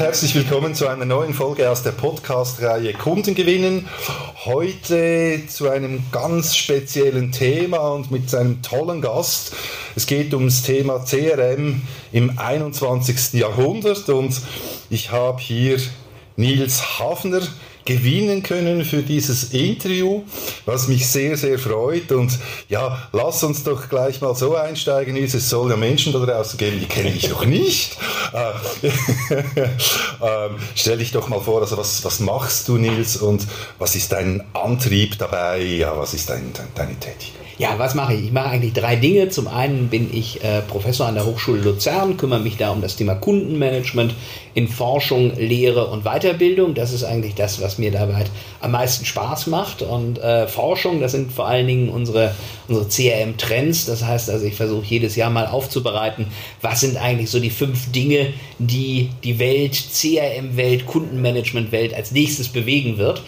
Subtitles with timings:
[0.00, 3.86] herzlich willkommen zu einer neuen Folge aus der Podcast-Reihe Kunden gewinnen.
[4.46, 9.54] Heute zu einem ganz speziellen Thema und mit einem tollen Gast.
[9.94, 13.34] Es geht ums Thema CRM im 21.
[13.34, 14.40] Jahrhundert und
[14.88, 15.78] ich habe hier
[16.34, 17.42] Nils Hafner
[17.84, 20.22] gewinnen können für dieses Interview,
[20.66, 22.12] was mich sehr, sehr freut.
[22.12, 25.34] Und ja, lass uns doch gleich mal so einsteigen, Nils.
[25.34, 27.96] Es soll ja Menschen da draußen geben, die kenne ich noch nicht.
[28.32, 28.88] Äh,
[30.22, 33.46] ähm, stell dich doch mal vor, also was, was machst du, Nils, und
[33.78, 35.62] was ist dein Antrieb dabei?
[35.62, 37.49] Ja, was ist dein, dein, deine Tätigkeit?
[37.60, 38.24] Ja, was mache ich?
[38.24, 39.28] Ich mache eigentlich drei Dinge.
[39.28, 42.96] Zum einen bin ich äh, Professor an der Hochschule Luzern, kümmere mich da um das
[42.96, 44.14] Thema Kundenmanagement
[44.54, 46.72] in Forschung, Lehre und Weiterbildung.
[46.72, 48.24] Das ist eigentlich das, was mir dabei
[48.60, 49.82] am meisten Spaß macht.
[49.82, 52.34] Und äh, Forschung, das sind vor allen Dingen unsere,
[52.66, 53.84] unsere CRM-Trends.
[53.84, 56.28] Das heißt also, ich versuche jedes Jahr mal aufzubereiten,
[56.62, 62.96] was sind eigentlich so die fünf Dinge, die die Welt, CRM-Welt, Kundenmanagement-Welt als nächstes bewegen
[62.96, 63.20] wird.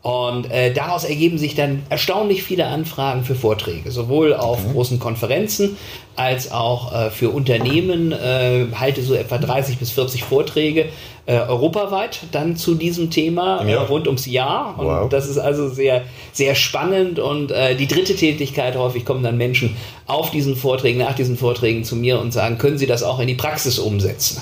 [0.00, 4.72] Und äh, daraus ergeben sich dann erstaunlich viele Anfragen für Vorträge, sowohl auf okay.
[4.72, 5.76] großen Konferenzen
[6.14, 8.12] als auch äh, für Unternehmen.
[8.12, 10.86] Äh, halte so etwa 30 bis 40 Vorträge
[11.26, 13.82] äh, europaweit dann zu diesem Thema äh, ja.
[13.82, 14.78] rund ums Jahr.
[14.78, 15.08] Und wow.
[15.08, 17.18] das ist also sehr, sehr spannend.
[17.18, 19.76] Und äh, die dritte Tätigkeit, häufig kommen dann Menschen
[20.06, 23.26] auf diesen Vorträgen, nach diesen Vorträgen zu mir und sagen, können Sie das auch in
[23.26, 24.40] die Praxis umsetzen?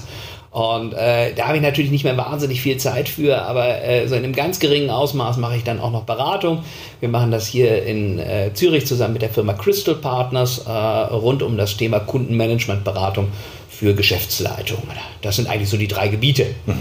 [0.57, 4.15] Und äh, da habe ich natürlich nicht mehr wahnsinnig viel Zeit für, aber äh, so
[4.15, 6.65] in einem ganz geringen Ausmaß mache ich dann auch noch Beratung.
[6.99, 11.43] Wir machen das hier in äh, Zürich zusammen mit der Firma Crystal Partners äh, rund
[11.43, 13.29] um das Thema Kundenmanagementberatung
[13.69, 14.79] für Geschäftsleitung.
[15.21, 16.47] Das sind eigentlich so die drei Gebiete.
[16.65, 16.81] Hm.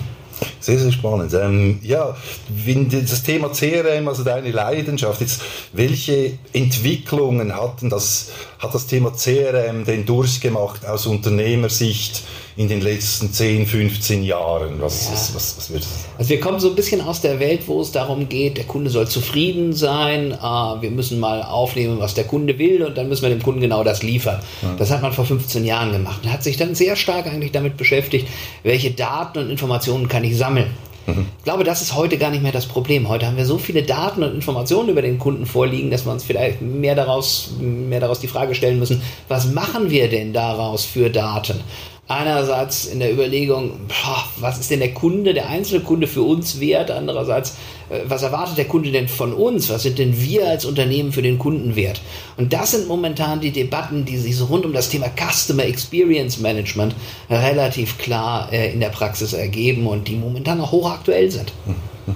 [0.66, 1.32] Sehr, sehr spannend.
[1.36, 2.18] Ähm, ja,
[2.90, 5.40] das Thema CRM, also deine Leidenschaft, jetzt,
[5.74, 12.24] welche Entwicklungen hatten das, hat das Thema CRM denn durchgemacht aus Unternehmersicht?
[12.58, 14.82] in den letzten 10, 15 Jahren?
[14.82, 15.12] Was, ja.
[15.12, 16.06] was, was, was wird das?
[16.18, 18.90] Also wir kommen so ein bisschen aus der Welt, wo es darum geht, der Kunde
[18.90, 23.24] soll zufrieden sein, äh, wir müssen mal aufnehmen, was der Kunde will und dann müssen
[23.24, 24.40] wir dem Kunden genau das liefern.
[24.62, 24.76] Ja.
[24.78, 27.76] Das hat man vor 15 Jahren gemacht und hat sich dann sehr stark eigentlich damit
[27.76, 28.28] beschäftigt,
[28.64, 30.55] welche Daten und Informationen kann ich sammeln.
[31.08, 31.28] Mhm.
[31.38, 33.10] Ich glaube, das ist heute gar nicht mehr das Problem.
[33.10, 36.24] Heute haben wir so viele Daten und Informationen über den Kunden vorliegen, dass wir uns
[36.24, 41.10] vielleicht mehr daraus, mehr daraus die Frage stellen müssen, was machen wir denn daraus für
[41.10, 41.60] Daten?
[42.08, 43.80] Einerseits in der Überlegung,
[44.38, 46.92] was ist denn der Kunde, der einzelne Kunde für uns wert?
[46.92, 47.56] Andererseits,
[47.90, 49.70] äh, was erwartet der Kunde denn von uns?
[49.70, 52.02] Was sind denn wir als Unternehmen für den Kunden wert?
[52.38, 56.40] Und das sind momentan die Debatten, die sich so rund um das Thema Customer Experience
[56.40, 56.96] Management
[57.30, 61.54] relativ klar äh, in der Praxis ergeben und die momentan auch hochaktuell sind.
[61.66, 62.16] Mhm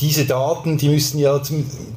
[0.00, 1.40] diese Daten, die müssen ja,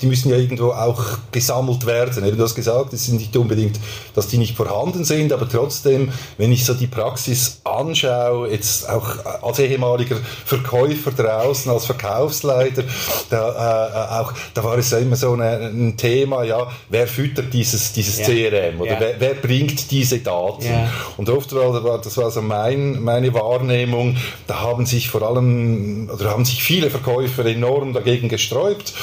[0.01, 2.25] die müssen ja irgendwo auch gesammelt werden.
[2.25, 3.79] Eben du hast gesagt, es sind nicht unbedingt,
[4.13, 9.43] dass die nicht vorhanden sind, aber trotzdem, wenn ich so die Praxis anschaue, jetzt auch
[9.43, 12.83] als ehemaliger Verkäufer draußen, als Verkaufsleiter,
[13.29, 17.53] da, äh, auch, da war es ja immer so eine, ein Thema, ja, wer füttert
[17.53, 18.25] dieses, dieses ja.
[18.25, 18.99] CRM oder ja.
[18.99, 20.65] wer, wer, bringt diese Daten?
[20.65, 20.91] Ja.
[21.17, 24.17] Und oft war das war so mein, meine Wahrnehmung,
[24.47, 28.93] da haben sich vor allem, oder haben sich viele Verkäufer enorm dagegen gesträubt,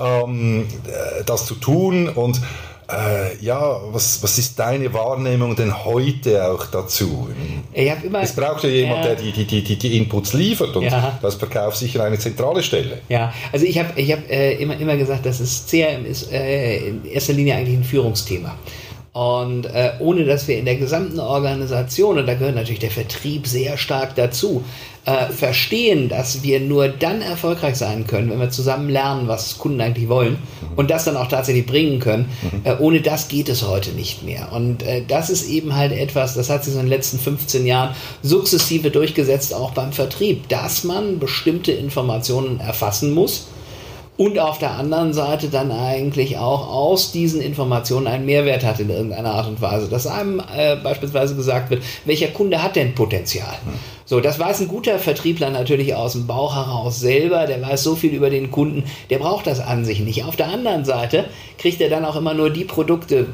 [0.00, 2.08] ähm, äh, das zu tun.
[2.08, 2.40] Und
[2.90, 7.28] äh, ja, was, was ist deine Wahrnehmung denn heute auch dazu?
[7.72, 11.18] Immer, es braucht ja jemand, äh, der die, die, die, die Inputs liefert und ja.
[11.22, 12.98] das Verkauf sicher eine zentrale Stelle.
[13.08, 16.88] Ja, also ich habe ich hab, äh, immer, immer gesagt, dass es CRM ist äh,
[16.88, 18.56] in erster Linie eigentlich ein Führungsthema.
[19.12, 23.48] Und äh, ohne dass wir in der gesamten Organisation, und da gehört natürlich der Vertrieb
[23.48, 24.62] sehr stark dazu,
[25.04, 29.80] äh, verstehen, dass wir nur dann erfolgreich sein können, wenn wir zusammen lernen, was Kunden
[29.80, 30.38] eigentlich wollen
[30.76, 32.28] und das dann auch tatsächlich bringen können.
[32.42, 32.60] Mhm.
[32.62, 34.52] Äh, ohne das geht es heute nicht mehr.
[34.52, 37.66] Und äh, das ist eben halt etwas, das hat sich so in den letzten 15
[37.66, 43.48] Jahren sukzessive durchgesetzt, auch beim Vertrieb, dass man bestimmte Informationen erfassen muss
[44.20, 48.90] und auf der anderen Seite dann eigentlich auch aus diesen Informationen einen Mehrwert hat in
[48.90, 49.88] irgendeiner Art und Weise.
[49.88, 53.56] Dass einem äh, beispielsweise gesagt wird, welcher Kunde hat denn Potenzial?
[54.10, 57.94] So, das weiß ein guter Vertriebler natürlich aus dem Bauch heraus selber, der weiß so
[57.94, 60.24] viel über den Kunden, der braucht das an sich nicht.
[60.24, 61.26] Auf der anderen Seite
[61.58, 63.28] kriegt er dann auch immer nur die Produkte,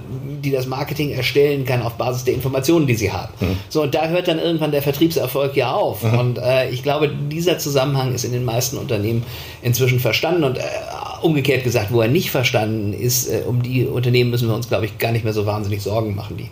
[0.45, 3.33] die das Marketing erstellen kann auf Basis der Informationen, die sie haben.
[3.41, 3.57] Mhm.
[3.71, 6.03] So, und da hört dann irgendwann der Vertriebserfolg ja auf.
[6.03, 6.19] Mhm.
[6.19, 9.25] Und äh, ich glaube, dieser Zusammenhang ist in den meisten Unternehmen
[9.63, 10.61] inzwischen verstanden und äh,
[11.23, 14.85] umgekehrt gesagt, wo er nicht verstanden ist, äh, um die Unternehmen müssen wir uns, glaube
[14.85, 16.37] ich, gar nicht mehr so wahnsinnig Sorgen machen.
[16.37, 16.51] Die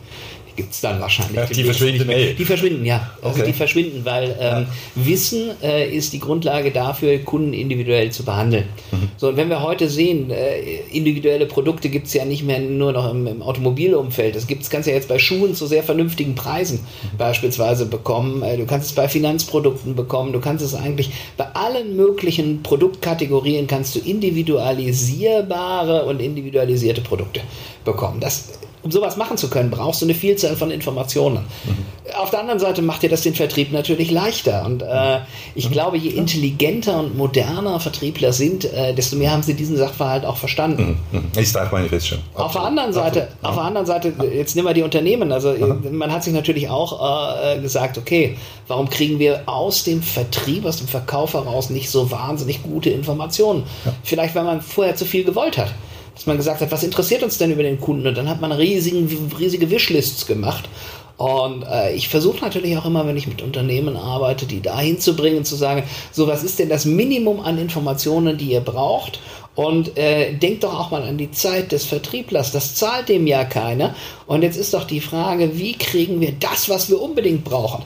[0.56, 1.36] gibt es dann wahrscheinlich.
[1.36, 2.10] Ja, die verschwinden.
[2.38, 3.10] Die verschwinden, ja.
[3.22, 3.50] Also okay.
[3.50, 4.66] die verschwinden, weil ähm.
[4.94, 8.64] Wissen äh, ist die Grundlage dafür, Kunden individuell zu behandeln.
[8.92, 9.08] Mhm.
[9.16, 10.60] So, und wenn wir heute sehen, äh,
[10.92, 14.36] individuelle Produkte gibt es ja nicht mehr nur noch im, im Automobilumfeld.
[14.36, 17.18] Das gibt's, kannst du ja jetzt bei Schuhen zu sehr vernünftigen Preisen mhm.
[17.18, 18.42] beispielsweise bekommen.
[18.42, 20.32] Äh, du kannst es bei Finanzprodukten bekommen.
[20.32, 27.40] Du kannst es eigentlich bei allen möglichen Produktkategorien kannst du individualisierbare und individualisierte Produkte
[27.84, 28.20] bekommen.
[28.20, 28.50] Das
[28.84, 31.46] um sowas machen zu können, brauchst du eine Vielzahl von Informationen.
[31.64, 32.14] Mhm.
[32.18, 34.64] Auf der anderen Seite macht dir das den Vertrieb natürlich leichter.
[34.66, 35.20] Und äh,
[35.54, 35.72] ich mhm.
[35.72, 40.36] glaube, je intelligenter und moderner Vertriebler sind, äh, desto mehr haben sie diesen Sachverhalt auch
[40.36, 40.98] verstanden.
[41.10, 41.18] Mhm.
[41.18, 41.40] mhm.
[41.40, 42.24] Ist auch meine Feststellung.
[42.34, 43.44] Auf der anderen Seite, Absolut.
[43.44, 45.32] auf der anderen Seite, jetzt nehmen wir die Unternehmen.
[45.32, 45.78] Also Aha.
[45.90, 48.36] man hat sich natürlich auch äh, gesagt, okay,
[48.68, 53.64] warum kriegen wir aus dem Vertrieb, aus dem Verkauf heraus nicht so wahnsinnig gute Informationen?
[53.86, 53.94] Ja.
[54.02, 55.72] Vielleicht, weil man vorher zu viel gewollt hat
[56.14, 58.06] dass man gesagt hat, was interessiert uns denn über den Kunden?
[58.06, 59.08] Und dann hat man riesigen,
[59.38, 60.68] riesige Wishlists gemacht.
[61.16, 65.14] Und äh, ich versuche natürlich auch immer, wenn ich mit Unternehmen arbeite, die dahin zu
[65.14, 69.20] bringen, zu sagen, so was ist denn das Minimum an Informationen, die ihr braucht?
[69.54, 72.50] Und äh, denkt doch auch mal an die Zeit des Vertrieblers.
[72.50, 73.94] Das zahlt dem ja keiner.
[74.26, 77.84] Und jetzt ist doch die Frage, wie kriegen wir das, was wir unbedingt brauchen,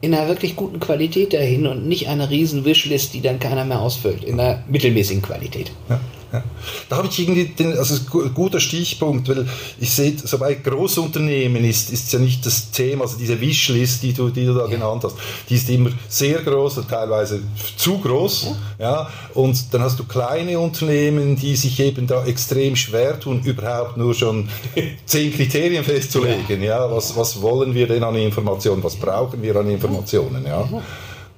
[0.00, 3.82] in einer wirklich guten Qualität dahin und nicht eine riesen Wishlist, die dann keiner mehr
[3.82, 5.70] ausfüllt, in einer mittelmäßigen Qualität.
[5.90, 6.00] Ja.
[6.32, 6.42] Ja.
[6.88, 9.46] Da habe ich irgendwie den, also ein guter Stichpunkt, weil
[9.78, 14.12] ich sehe, so bei Großunternehmen ist, ist ja nicht das Thema, also diese Wishlist, die
[14.12, 14.66] du, die du da ja.
[14.68, 15.16] genannt hast,
[15.48, 17.42] die ist immer sehr groß und teilweise
[17.76, 18.54] zu groß.
[18.78, 18.84] Ja.
[18.84, 19.10] ja.
[19.34, 24.14] Und dann hast du kleine Unternehmen, die sich eben da extrem schwer tun, überhaupt nur
[24.14, 24.48] schon
[25.04, 26.62] zehn Kriterien festzulegen.
[26.62, 26.90] Ja.
[26.90, 28.82] Was, was wollen wir denn an Informationen?
[28.82, 30.46] Was brauchen wir an Informationen?
[30.46, 30.66] Ja.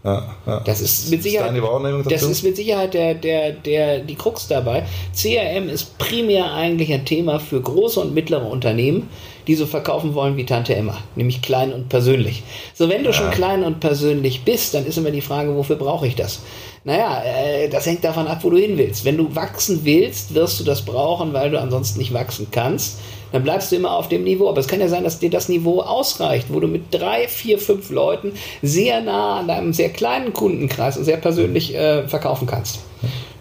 [0.05, 0.61] Ja, ja.
[0.61, 4.85] Das ist mit Sicherheit, ist das ist mit Sicherheit der, der, der, die Krux dabei.
[5.15, 9.09] CRM ist primär eigentlich ein Thema für große und mittlere Unternehmen,
[9.47, 12.43] die so verkaufen wollen wie Tante Emma, nämlich klein und persönlich.
[12.75, 13.13] So, wenn du ja.
[13.15, 16.43] schon klein und persönlich bist, dann ist immer die Frage, wofür brauche ich das?
[16.85, 19.07] Naja, äh, das hängt davon ab, wo du hin willst.
[19.07, 22.99] Wenn du wachsen willst, wirst du das brauchen, weil du ansonsten nicht wachsen kannst
[23.35, 24.49] dann bleibst du immer auf dem Niveau.
[24.49, 27.59] Aber es kann ja sein, dass dir das Niveau ausreicht, wo du mit drei, vier,
[27.59, 28.31] fünf Leuten
[28.63, 32.79] sehr nah an deinem sehr kleinen Kundenkreis und sehr persönlich äh, verkaufen kannst.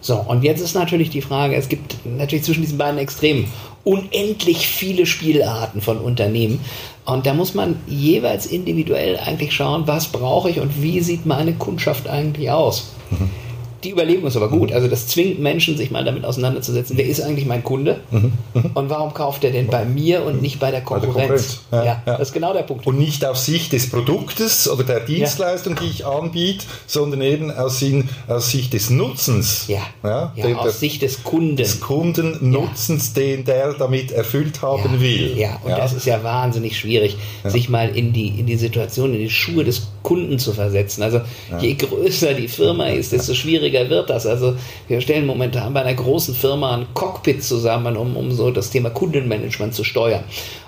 [0.01, 3.45] So, und jetzt ist natürlich die Frage, es gibt natürlich zwischen diesen beiden Extremen
[3.83, 6.59] unendlich viele Spielarten von Unternehmen.
[7.05, 11.53] Und da muss man jeweils individuell eigentlich schauen, was brauche ich und wie sieht meine
[11.53, 12.93] Kundschaft eigentlich aus.
[13.11, 13.42] Mhm
[13.83, 14.71] die Überlegung ist aber gut.
[14.71, 16.97] Also das zwingt Menschen, sich mal damit auseinanderzusetzen.
[16.97, 17.99] Wer ist eigentlich mein Kunde?
[18.11, 18.33] Mhm.
[18.53, 18.71] Mhm.
[18.73, 21.13] Und warum kauft er denn bei mir und nicht bei der Konkurrenz?
[21.15, 21.61] Bei der Konkurrenz.
[21.71, 22.87] Ja, ja, ja, das ist genau der Punkt.
[22.87, 27.83] Und nicht aus Sicht des Produktes oder der Dienstleistung, die ich anbiete, sondern eben aus,
[28.27, 29.67] aus Sicht des Nutzens.
[29.67, 31.57] Ja, ja, aus der, Sicht des Kunden.
[31.57, 35.37] Des Kundennutzens, den der damit erfüllt haben will.
[35.37, 39.19] Ja, und das ist ja wahnsinnig schwierig, sich mal in die, in die Situation, in
[39.19, 41.01] die Schuhe des Kunden zu versetzen.
[41.01, 41.21] Also
[41.59, 44.25] je größer die Firma ist, desto schwieriger schwieriger wird das.
[44.25, 44.55] Also
[44.87, 48.89] wir stellen momentan bei einer großen Firma ein Cockpit zusammen, um, um so das Thema
[48.89, 50.23] Kundenmanagement zu steuern.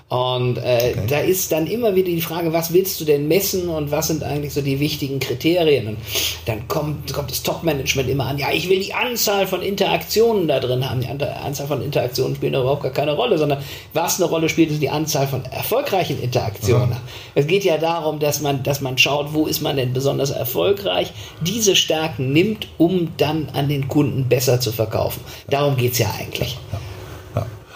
[0.07, 1.07] Und äh, okay.
[1.09, 4.23] da ist dann immer wieder die Frage, was willst du denn messen und was sind
[4.23, 5.87] eigentlich so die wichtigen Kriterien?
[5.87, 5.97] Und
[6.45, 10.59] dann kommt, kommt das Top-Management immer an, ja, ich will die Anzahl von Interaktionen da
[10.59, 11.01] drin haben.
[11.01, 13.63] Die Anzahl von Interaktionen spielt überhaupt gar keine Rolle, sondern
[13.93, 16.89] was eine Rolle spielt, ist die Anzahl von erfolgreichen Interaktionen.
[16.89, 16.95] Mhm.
[17.33, 21.13] Es geht ja darum, dass man, dass man schaut, wo ist man denn besonders erfolgreich,
[21.41, 25.21] diese Stärken nimmt, um dann an den Kunden besser zu verkaufen.
[25.49, 26.59] Darum geht es ja eigentlich.
[26.71, 26.79] Ja.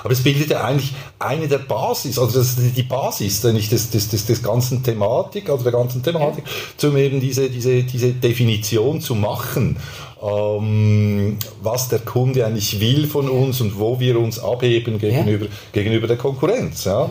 [0.04, 3.90] Aber es bildet ja eigentlich eine der Basis, also das ist die Basis nicht des,
[3.90, 6.44] des, des, des ganzen Thematik, also der ganzen Thematik,
[6.81, 6.90] ja.
[6.90, 9.78] um eben diese, diese, diese Definition zu machen
[10.21, 15.52] ähm, was der Kunde eigentlich will von uns und wo wir uns abheben gegenüber, ja.
[15.71, 16.83] gegenüber der Konkurrenz.
[16.83, 17.09] Ja,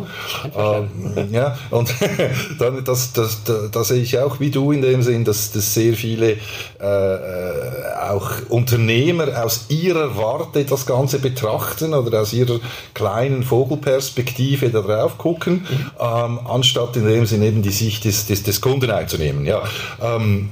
[0.54, 0.88] ähm,
[1.32, 1.94] ja und
[2.58, 5.72] dann, das, das, das, das, sehe ich auch wie du in dem Sinn, dass, dass
[5.72, 12.60] sehr viele äh, äh, auch Unternehmer aus ihrer Warte das Ganze betrachten oder aus ihrer
[12.92, 15.90] kleinen Vogelperspektive da drauf gucken, mhm.
[15.98, 19.46] ähm, anstatt in dem Sinn eben die Sicht des, des, des Kunden einzunehmen.
[19.46, 19.62] Ja,
[20.02, 20.50] ähm,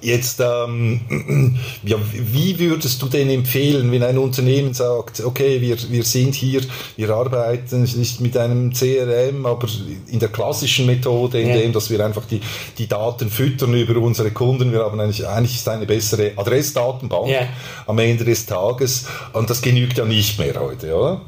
[0.00, 6.04] Jetzt, ähm, ja, wie würdest du denn empfehlen, wenn ein Unternehmen sagt, okay, wir, wir
[6.04, 6.60] sind hier,
[6.96, 9.68] wir arbeiten nicht mit einem CRM, aber
[10.06, 11.72] in der klassischen Methode, indem ja.
[11.72, 12.40] dass wir einfach die,
[12.78, 14.72] die Daten füttern über unsere Kunden.
[14.72, 17.48] Wir haben eigentlich, eigentlich ist eine bessere Adressdatenbank ja.
[17.86, 21.20] am Ende des Tages und das genügt ja nicht mehr heute, oder?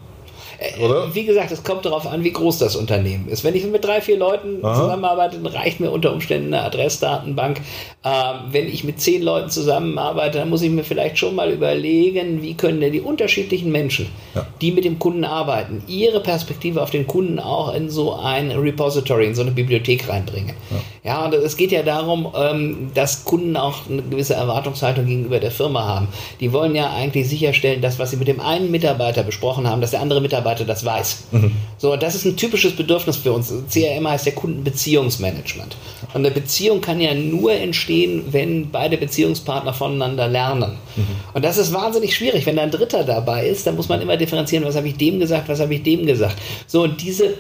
[0.82, 1.14] Oder?
[1.14, 3.44] Wie gesagt, es kommt darauf an, wie groß das Unternehmen ist.
[3.44, 4.74] Wenn ich mit drei, vier Leuten Aha.
[4.74, 7.60] zusammenarbeite, dann reicht mir unter Umständen eine Adressdatenbank.
[8.04, 12.42] Ähm, wenn ich mit zehn Leuten zusammenarbeite, dann muss ich mir vielleicht schon mal überlegen,
[12.42, 14.46] wie können denn die unterschiedlichen Menschen, ja.
[14.60, 19.26] die mit dem Kunden arbeiten, ihre Perspektive auf den Kunden auch in so ein Repository,
[19.26, 20.54] in so eine Bibliothek reinbringen.
[20.70, 25.40] Ja, ja und es geht ja darum, ähm, dass Kunden auch eine gewisse Erwartungshaltung gegenüber
[25.40, 26.08] der Firma haben.
[26.40, 29.92] Die wollen ja eigentlich sicherstellen, dass was sie mit dem einen Mitarbeiter besprochen haben, dass
[29.92, 31.24] der andere Mitarbeiter das weiß.
[31.32, 31.52] Mhm.
[31.78, 33.52] So, das ist ein typisches Bedürfnis für uns.
[33.70, 35.76] CRM heißt der Kundenbeziehungsmanagement.
[36.12, 40.78] Und eine Beziehung kann ja nur entstehen, wenn beide Beziehungspartner voneinander lernen.
[40.96, 41.06] Mhm.
[41.34, 42.46] Und das ist wahnsinnig schwierig.
[42.46, 45.18] Wenn da ein Dritter dabei ist, dann muss man immer differenzieren, was habe ich dem
[45.20, 46.36] gesagt, was habe ich dem gesagt.
[46.66, 47.36] So, und diese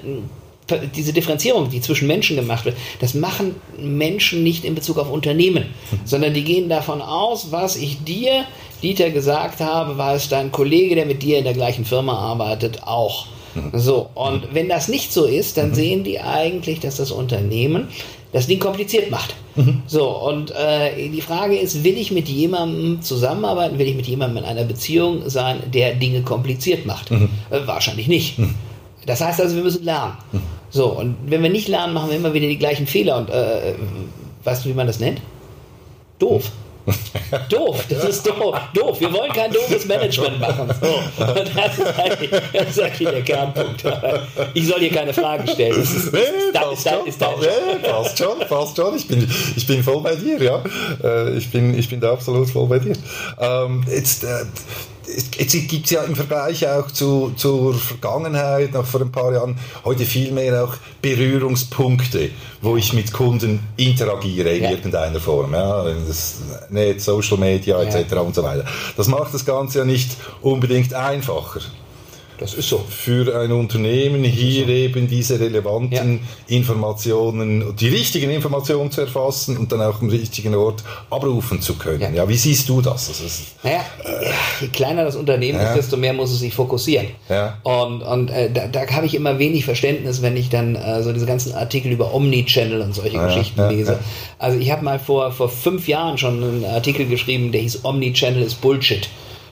[0.78, 5.64] diese Differenzierung, die zwischen Menschen gemacht wird, das machen Menschen nicht in Bezug auf Unternehmen,
[5.90, 6.00] mhm.
[6.04, 8.44] sondern die gehen davon aus, was ich dir,
[8.82, 12.82] Dieter, gesagt habe, war es dein Kollege, der mit dir in der gleichen Firma arbeitet,
[12.84, 13.26] auch.
[13.54, 13.70] Mhm.
[13.74, 15.74] So, und wenn das nicht so ist, dann mhm.
[15.74, 17.88] sehen die eigentlich, dass das Unternehmen
[18.32, 19.34] das Ding kompliziert macht.
[19.56, 19.82] Mhm.
[19.86, 24.44] So, und äh, die Frage ist, will ich mit jemandem zusammenarbeiten, will ich mit jemandem
[24.44, 27.10] in einer Beziehung sein, der Dinge kompliziert macht?
[27.10, 27.28] Mhm.
[27.50, 28.38] Äh, wahrscheinlich nicht.
[28.38, 28.54] Mhm.
[29.06, 30.12] Das heißt also, wir müssen lernen.
[30.70, 33.16] So, und wenn wir nicht lernen, machen wir immer wieder die gleichen Fehler.
[33.16, 33.74] Und äh,
[34.44, 35.20] weißt du, wie man das nennt?
[36.18, 36.50] Doof.
[37.50, 38.58] doof, das ist doof.
[38.74, 39.00] doof.
[39.00, 40.70] Wir wollen kein doofes Management machen.
[40.80, 41.24] So.
[41.54, 43.84] Das, ist eigentlich, das ist eigentlich der Kernpunkt.
[44.54, 45.76] Ich soll hier keine Fragen stellen.
[45.76, 46.20] Das ist, nee,
[46.52, 48.96] passt, schon, passt schon, passt schon.
[48.96, 50.62] Ich bin, ich bin voll bei dir, ja.
[51.02, 52.94] Äh, ich bin, ich bin da absolut voll bei dir.
[53.38, 54.44] Ähm, jetzt, äh,
[55.16, 60.04] es gibt ja im Vergleich auch zu, zur Vergangenheit, noch vor ein paar Jahren, heute
[60.04, 62.30] viel mehr auch Berührungspunkte,
[62.62, 64.70] wo ich mit Kunden interagiere in ja.
[64.70, 65.52] irgendeiner Form.
[65.52, 66.40] Ja, das
[66.70, 68.12] Netz, Social Media etc.
[68.12, 68.20] Ja.
[68.20, 68.64] und so weiter.
[68.96, 71.60] Das macht das Ganze ja nicht unbedingt einfacher.
[72.40, 72.78] Das ist so.
[72.78, 74.72] Für ein Unternehmen hier so.
[74.72, 76.56] eben diese relevanten ja.
[76.56, 82.00] Informationen, die richtigen Informationen zu erfassen und dann auch am richtigen Ort abrufen zu können.
[82.00, 83.08] Ja, ja wie siehst du das?
[83.10, 83.24] Also,
[83.62, 84.30] naja, äh,
[84.62, 85.68] je kleiner das Unternehmen ja.
[85.68, 87.08] ist, desto mehr muss es sich fokussieren.
[87.28, 87.58] Ja.
[87.62, 91.12] Und, und äh, da, da habe ich immer wenig Verständnis, wenn ich dann äh, so
[91.12, 93.98] diese ganzen Artikel über Omnichannel und solche Geschichten lese.
[94.38, 98.40] Also ich habe mal vor, vor fünf Jahren schon einen Artikel geschrieben, der hieß Omnichannel
[98.40, 99.10] ist Bullshit.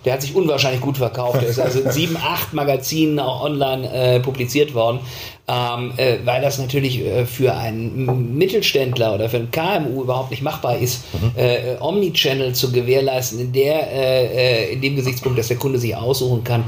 [0.09, 1.43] Der hat sich unwahrscheinlich gut verkauft.
[1.43, 5.01] Der ist also in sieben, acht Magazinen auch online äh, publiziert worden,
[5.47, 10.43] ähm, äh, weil das natürlich äh, für einen Mittelständler oder für ein KMU überhaupt nicht
[10.43, 11.33] machbar ist, mhm.
[11.37, 15.95] Äh, Omnichannel zu gewährleisten, in, der, äh, äh, in dem Gesichtspunkt, dass der Kunde sich
[15.95, 16.65] aussuchen kann,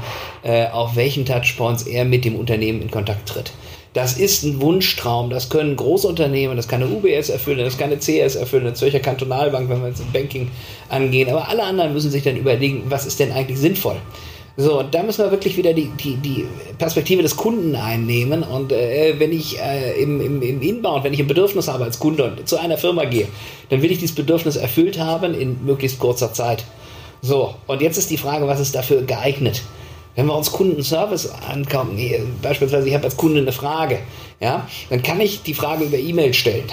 [0.71, 3.51] auf welchen Touchpoints er mit dem Unternehmen in Kontakt tritt.
[3.93, 5.29] Das ist ein Wunschtraum.
[5.29, 8.99] Das können Großunternehmen, das kann eine UBS erfüllen, das kann eine CS erfüllen, eine Zürcher
[8.99, 10.49] Kantonalbank, wenn wir jetzt im Banking
[10.89, 11.29] angehen.
[11.29, 13.97] Aber alle anderen müssen sich dann überlegen, was ist denn eigentlich sinnvoll?
[14.57, 16.45] So, und da müssen wir wirklich wieder die, die, die
[16.77, 18.43] Perspektive des Kunden einnehmen.
[18.43, 21.99] Und äh, wenn ich äh, im, im, im Inbound, wenn ich ein Bedürfnis habe als
[21.99, 23.27] Kunde und zu einer Firma gehe,
[23.69, 26.65] dann will ich dieses Bedürfnis erfüllt haben in möglichst kurzer Zeit.
[27.21, 29.61] So, und jetzt ist die Frage, was ist dafür geeignet?
[30.15, 31.97] Wenn wir uns Kundenservice ankommen,
[32.41, 33.99] beispielsweise ich habe als Kunde eine Frage,
[34.39, 36.69] ja, dann kann ich die Frage über E-Mail stellen.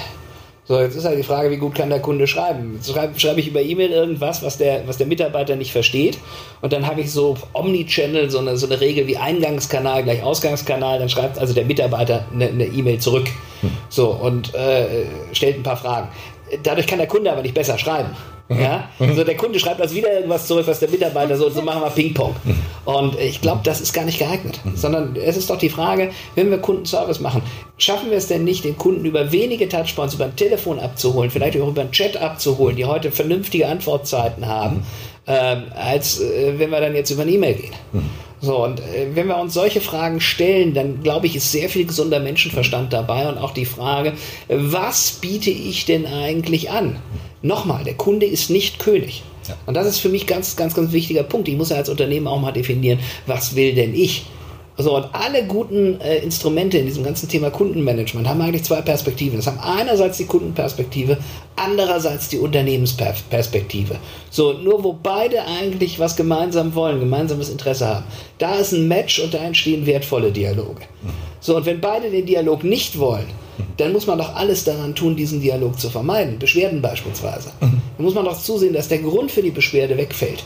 [0.68, 2.78] So, jetzt ist halt die Frage, wie gut kann der Kunde schreiben?
[2.86, 6.18] Schreibe, schreibe ich über E-Mail irgendwas, was der, was der Mitarbeiter nicht versteht.
[6.60, 10.98] Und dann habe ich so Omnichannel, so eine, so eine Regel wie Eingangskanal gleich Ausgangskanal.
[10.98, 13.28] Dann schreibt also der Mitarbeiter eine E-Mail zurück.
[13.62, 13.70] Hm.
[13.88, 16.08] So, und äh, stellt ein paar Fragen.
[16.62, 18.10] Dadurch kann der Kunde aber nicht besser schreiben.
[18.48, 18.88] Ja?
[18.98, 21.90] Also der Kunde schreibt also wieder irgendwas zurück, was der Mitarbeiter so, so machen wir
[21.90, 22.34] Ping-Pong.
[22.84, 24.60] Und ich glaube, das ist gar nicht geeignet.
[24.74, 27.42] Sondern es ist doch die Frage, wenn wir Kundenservice machen,
[27.76, 31.60] schaffen wir es denn nicht, den Kunden über wenige Touchpoints, über ein Telefon abzuholen, vielleicht
[31.60, 34.84] auch über einen Chat abzuholen, die heute vernünftige Antwortzeiten haben,
[35.26, 37.74] ähm, als äh, wenn wir dann jetzt über eine E-Mail gehen.
[38.40, 41.86] So, und äh, wenn wir uns solche Fragen stellen, dann glaube ich, ist sehr viel
[41.86, 44.12] gesunder Menschenverstand dabei und auch die Frage,
[44.48, 46.96] was biete ich denn eigentlich an?
[47.42, 49.22] Nochmal, der Kunde ist nicht König.
[49.48, 49.56] Ja.
[49.66, 51.48] Und das ist für mich ganz, ganz, ganz wichtiger Punkt.
[51.48, 54.26] Ich muss ja als Unternehmen auch mal definieren, was will denn ich?
[54.80, 59.36] So, und alle guten äh, Instrumente in diesem ganzen Thema Kundenmanagement haben eigentlich zwei Perspektiven.
[59.36, 61.18] Das haben einerseits die Kundenperspektive,
[61.56, 63.96] andererseits die Unternehmensperspektive.
[64.30, 68.04] So, nur wo beide eigentlich was gemeinsam wollen, gemeinsames Interesse haben.
[68.38, 70.82] Da ist ein Match und da entstehen wertvolle Dialoge.
[71.40, 73.26] So, und wenn beide den Dialog nicht wollen,
[73.78, 76.38] dann muss man doch alles daran tun, diesen Dialog zu vermeiden.
[76.38, 77.50] Beschwerden beispielsweise.
[77.60, 77.82] Mhm.
[77.96, 80.44] Dann muss man doch zusehen, dass der Grund für die Beschwerde wegfällt.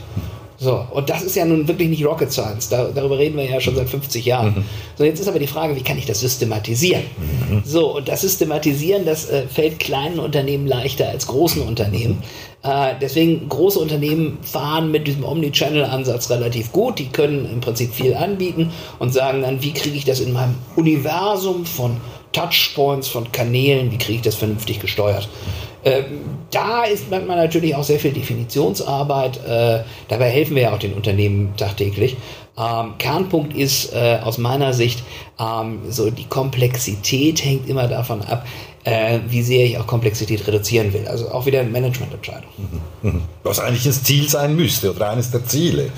[0.62, 2.68] So, und das ist ja nun wirklich nicht Rocket Science.
[2.68, 4.54] Da, darüber reden wir ja schon seit 50 Jahren.
[4.54, 4.64] Mhm.
[4.96, 7.02] So, jetzt ist aber die Frage, wie kann ich das systematisieren?
[7.50, 7.62] Mhm.
[7.64, 12.22] So, und das Systematisieren, das äh, fällt kleinen Unternehmen leichter als großen Unternehmen.
[12.62, 17.00] Äh, deswegen, große Unternehmen fahren mit diesem Omnichannel-Ansatz relativ gut.
[17.00, 20.54] Die können im Prinzip viel anbieten und sagen dann, wie kriege ich das in meinem
[20.76, 21.96] Universum von
[22.30, 25.28] Touchpoints, von Kanälen, wie kriege ich das vernünftig gesteuert?
[25.84, 26.04] Ähm,
[26.50, 29.38] da ist manchmal natürlich auch sehr viel Definitionsarbeit.
[29.46, 32.16] Äh, dabei helfen wir ja auch den Unternehmen tagtäglich.
[32.56, 35.02] Ähm, Kernpunkt ist äh, aus meiner Sicht,
[35.40, 38.46] ähm, so die Komplexität hängt immer davon ab,
[38.84, 41.08] äh, wie sehr ich auch Komplexität reduzieren will.
[41.08, 42.50] Also auch wieder eine Managemententscheidung.
[43.02, 43.10] Mhm.
[43.10, 43.22] Mhm.
[43.42, 45.90] Was eigentlich das Ziel sein müsste oder eines der Ziele.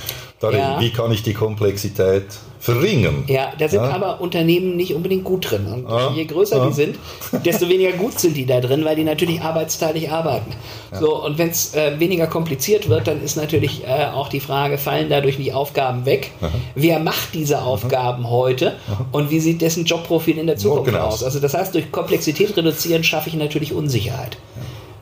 [0.45, 0.81] Darin, ja.
[0.81, 2.27] Wie kann ich die Komplexität
[2.65, 3.25] verringern.
[3.27, 3.91] Ja, da sind ja.
[3.91, 5.67] aber Unternehmen nicht unbedingt gut drin.
[5.67, 6.13] Und ja.
[6.13, 6.97] je größer die sind,
[7.45, 10.51] desto weniger gut sind die da drin, weil die natürlich arbeitsteilig arbeiten.
[10.91, 14.79] So, und wenn es äh, weniger kompliziert wird, dann ist natürlich äh, auch die Frage,
[14.79, 16.31] fallen dadurch die Aufgaben weg?
[16.41, 16.51] Aha.
[16.75, 18.33] Wer macht diese Aufgaben Aha.
[18.33, 19.05] heute Aha.
[19.13, 21.07] und wie sieht dessen Jobprofil in der Zukunft genau.
[21.09, 21.23] aus?
[21.23, 24.39] Also das heißt, durch Komplexität reduzieren schaffe ich natürlich Unsicherheit.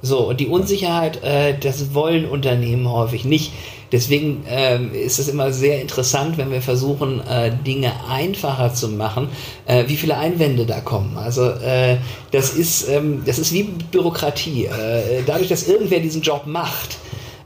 [0.02, 3.52] So, und die Unsicherheit, äh, das wollen Unternehmen häufig nicht.
[3.92, 9.28] Deswegen ähm, ist es immer sehr interessant, wenn wir versuchen, äh, Dinge einfacher zu machen,
[9.66, 11.18] äh, wie viele Einwände da kommen.
[11.18, 11.98] Also äh,
[12.30, 14.64] das, ist, ähm, das ist wie Bürokratie.
[14.64, 16.96] Äh, dadurch, dass irgendwer diesen Job macht,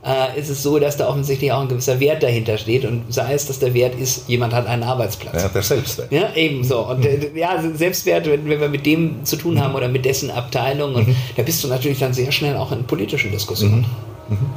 [0.07, 3.33] äh, ist es so, dass da offensichtlich auch ein gewisser Wert dahinter steht und sei
[3.33, 5.43] es, dass der Wert ist, jemand hat einen Arbeitsplatz.
[5.43, 6.11] Ja, der Selbstwert.
[6.11, 6.87] Ja, ebenso.
[6.87, 10.31] Und äh, ja, Selbstwert, wenn, wenn, wir mit dem zu tun haben oder mit dessen
[10.31, 11.15] Abteilung, und mhm.
[11.35, 13.85] da bist du natürlich dann sehr schnell auch in politischen Diskussionen.
[14.29, 14.35] Mhm.
[14.35, 14.49] Mhm.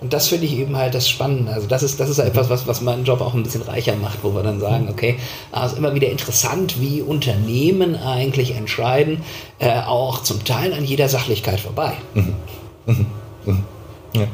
[0.00, 1.52] Und das finde ich eben halt das Spannende.
[1.52, 4.18] Also das ist, das ist etwas, was, was meinen Job auch ein bisschen reicher macht,
[4.22, 5.16] wo wir dann sagen, okay,
[5.52, 9.22] es ist immer wieder interessant, wie Unternehmen eigentlich entscheiden,
[9.58, 11.94] äh, auch zum Teil an jeder Sachlichkeit vorbei.
[12.14, 12.34] Mhm.
[12.86, 13.06] Mhm.
[13.46, 13.64] Mhm.
[14.14, 14.26] Ja.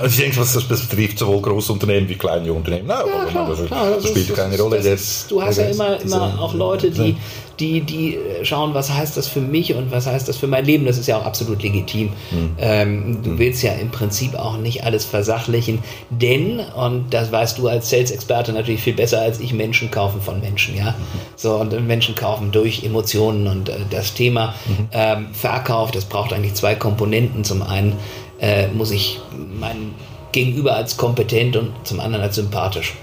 [0.00, 2.86] Also ich denke, was das betrifft, sowohl Großunternehmen wie kleine Unternehmen.
[2.86, 4.76] Nein, ja, klar, das, klar, das spielt ist, keine Rolle.
[4.76, 7.16] Ist, du hast ja immer, immer auch Leute, die,
[7.58, 10.86] die, die schauen, was heißt das für mich und was heißt das für mein Leben.
[10.86, 12.10] Das ist ja auch absolut legitim.
[12.30, 12.50] Mhm.
[12.58, 13.38] Ähm, du mhm.
[13.38, 18.52] willst ja im Prinzip auch nicht alles versachlichen, denn, und das weißt du als Sales-Experte
[18.52, 20.76] natürlich viel besser als ich, Menschen kaufen von Menschen.
[20.76, 20.90] Ja?
[20.90, 20.94] Mhm.
[21.34, 24.88] So, und Menschen kaufen durch Emotionen und äh, das Thema mhm.
[24.92, 27.42] ähm, Verkauf, das braucht eigentlich zwei Komponenten.
[27.42, 27.94] Zum einen
[28.40, 29.20] äh, muss ich
[29.58, 29.94] mein
[30.32, 32.94] Gegenüber als kompetent und zum anderen als sympathisch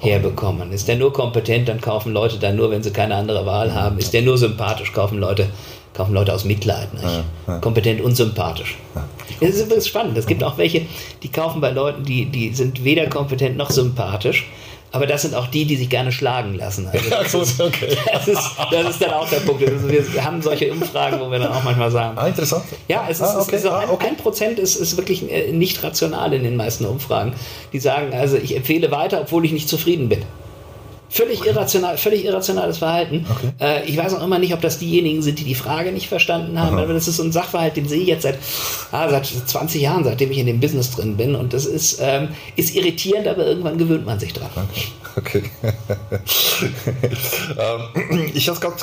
[0.00, 0.72] herbekommen.
[0.72, 3.98] Ist der nur kompetent, dann kaufen Leute dann nur, wenn sie keine andere Wahl haben.
[3.98, 5.48] Ist der nur sympathisch, kaufen Leute,
[5.94, 6.88] kaufen Leute aus Mitleid.
[7.02, 7.58] Ja, ja.
[7.58, 8.76] Kompetent und sympathisch.
[9.40, 10.18] Das ist übrigens spannend.
[10.18, 10.82] Es gibt auch welche,
[11.22, 14.46] die kaufen bei Leuten, die, die sind weder kompetent noch sympathisch.
[14.94, 16.86] Aber das sind auch die, die sich gerne schlagen lassen.
[16.86, 17.96] Also das, ja, ist, okay.
[18.12, 19.68] das, ist, das ist dann auch der Punkt.
[19.68, 22.16] Also wir haben solche Umfragen, wo wir dann auch manchmal sagen.
[22.16, 22.62] Ah, interessant.
[22.86, 23.56] Ja, es ist, ah, okay.
[23.56, 24.06] es ist ein, okay.
[24.06, 27.32] ein Prozent ist, ist wirklich äh, nicht rational in den meisten Umfragen.
[27.72, 30.22] Die sagen, also ich empfehle weiter, obwohl ich nicht zufrieden bin.
[31.08, 33.26] Völlig irrational, völlig irrationales Verhalten.
[33.30, 33.52] Okay.
[33.60, 36.58] Äh, ich weiß auch immer nicht, ob das diejenigen sind, die die Frage nicht verstanden
[36.58, 36.84] haben, Aha.
[36.84, 38.38] aber das ist so ein Sachverhalt, den sehe ich jetzt seit,
[38.90, 41.34] ah, seit 20 Jahren, seitdem ich in dem Business drin bin.
[41.34, 44.50] Und das ist, ähm, ist irritierend, aber irgendwann gewöhnt man sich dran.
[45.16, 45.44] Okay.
[47.58, 48.76] ähm, ich hatte gerade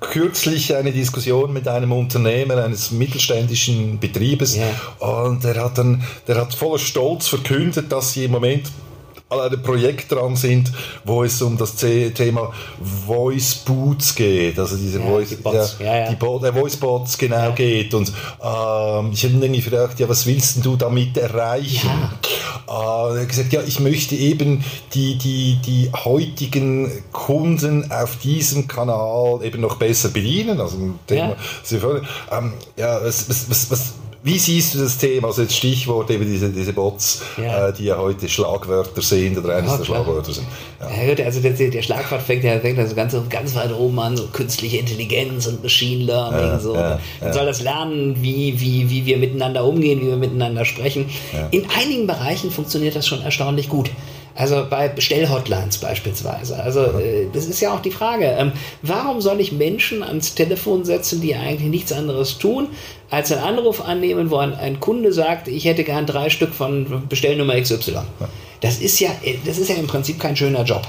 [0.00, 4.66] kürzlich eine Diskussion mit einem Unternehmer eines mittelständischen Betriebes ja.
[4.98, 8.70] und der hat dann, der hat voller Stolz verkündet, dass sie im Moment
[9.40, 10.72] an einem Projekt dran sind,
[11.04, 12.52] wo es um das Thema
[13.06, 15.76] Voice Boots geht, also diese ja, Voice, die, Bots.
[15.78, 17.94] Ja, ja, die Bo der Voice Bots genau geht.
[17.94, 21.90] Und ähm, ich habe irgendwie gefragt, ja, was willst du damit erreichen?
[22.68, 28.68] Äh, er hat gesagt, ja, ich möchte eben die, die, die heutigen Kunden auf diesem
[28.68, 31.36] Kanal eben noch besser bedienen, also ein Thema,
[32.30, 33.92] ähm, ja, was, was, was, was
[34.24, 35.28] wie siehst du das Thema?
[35.28, 37.68] Also jetzt Stichwort eben diese, diese Bots, ja.
[37.68, 40.46] Äh, die ja heute Schlagwörter sind oder eines ja, der Schlagwörter sind.
[40.80, 41.12] Ja.
[41.14, 44.26] ja also der, der Schlagwort fängt ja fängt also ganz, ganz weit oben an, so
[44.28, 46.58] künstliche Intelligenz und Machine Learning.
[46.58, 46.72] so.
[46.72, 51.10] Man soll das lernen, wie, wie, wie wir miteinander umgehen, wie wir miteinander sprechen.
[51.50, 53.90] In einigen Bereichen funktioniert das schon erstaunlich gut.
[54.36, 56.60] Also bei Bestellhotlines beispielsweise.
[56.60, 60.84] Also äh, das ist ja auch die Frage, ähm, warum soll ich Menschen ans Telefon
[60.84, 62.68] setzen, die eigentlich nichts anderes tun,
[63.14, 67.06] als einen Anruf annehmen, wo ein, ein Kunde sagt, ich hätte gern drei Stück von
[67.08, 67.98] Bestellnummer XY.
[68.60, 69.10] Das ist ja,
[69.44, 70.82] das ist ja im Prinzip kein schöner Job.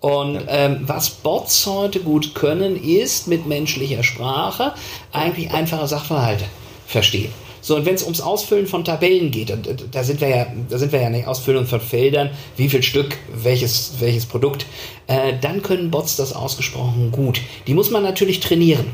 [0.00, 4.72] Und ähm, was Bots heute gut können, ist mit menschlicher Sprache
[5.12, 6.44] eigentlich einfache Sachverhalte
[6.86, 7.32] verstehen.
[7.60, 10.78] So, und wenn es ums Ausfüllen von Tabellen geht, und, da sind wir ja, da
[10.78, 14.66] sind wir ja nicht Ausfüllen von Feldern, wie viel Stück, welches, welches Produkt,
[15.08, 17.40] äh, dann können Bots das ausgesprochen gut.
[17.66, 18.86] Die muss man natürlich trainieren.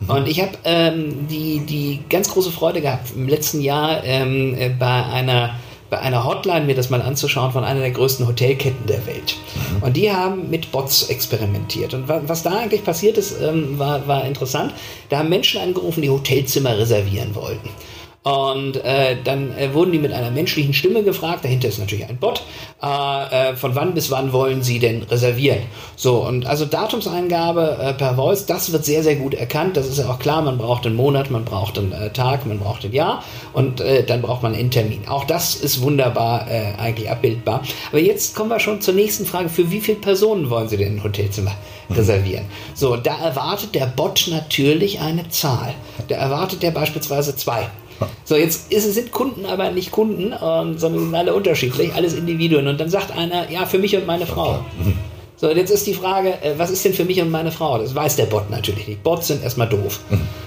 [0.00, 0.10] Mhm.
[0.10, 4.70] Und ich habe ähm, die, die ganz große Freude gehabt im letzten Jahr ähm, äh,
[4.70, 5.54] bei einer
[5.90, 9.36] bei einer Hotline mir das mal anzuschauen von einer der größten Hotelketten der Welt.
[9.54, 9.82] Mhm.
[9.82, 11.94] Und die haben mit Bots experimentiert.
[11.94, 14.72] Und was da eigentlich passiert ist, ähm, war, war interessant.
[15.08, 17.68] Da haben Menschen angerufen, die Hotelzimmer reservieren wollten.
[18.22, 22.18] Und äh, dann äh, wurden die mit einer menschlichen Stimme gefragt, dahinter ist natürlich ein
[22.18, 22.42] Bot,
[22.82, 25.60] äh, äh, von wann bis wann wollen sie denn reservieren.
[25.96, 29.78] So, und also Datumseingabe äh, per Voice, das wird sehr, sehr gut erkannt.
[29.78, 32.58] Das ist ja auch klar, man braucht einen Monat, man braucht einen äh, Tag, man
[32.58, 35.08] braucht ein Jahr und äh, dann braucht man einen Termin.
[35.08, 37.62] Auch das ist wunderbar äh, eigentlich abbildbar.
[37.88, 39.48] Aber jetzt kommen wir schon zur nächsten Frage.
[39.48, 41.52] Für wie viele Personen wollen Sie denn ein Hotelzimmer
[41.88, 42.44] reservieren?
[42.74, 45.72] So, da erwartet der Bot natürlich eine Zahl.
[46.08, 47.70] Da erwartet der beispielsweise zwei.
[48.24, 52.66] So, jetzt ist, sind Kunden aber nicht Kunden, ähm, sondern sind alle unterschiedlich, alles Individuen.
[52.68, 54.64] Und dann sagt einer, ja, für mich und meine Frau.
[55.36, 57.78] So, und jetzt ist die Frage, äh, was ist denn für mich und meine Frau?
[57.78, 59.02] Das weiß der Bot natürlich nicht.
[59.02, 60.00] Bots sind erstmal doof.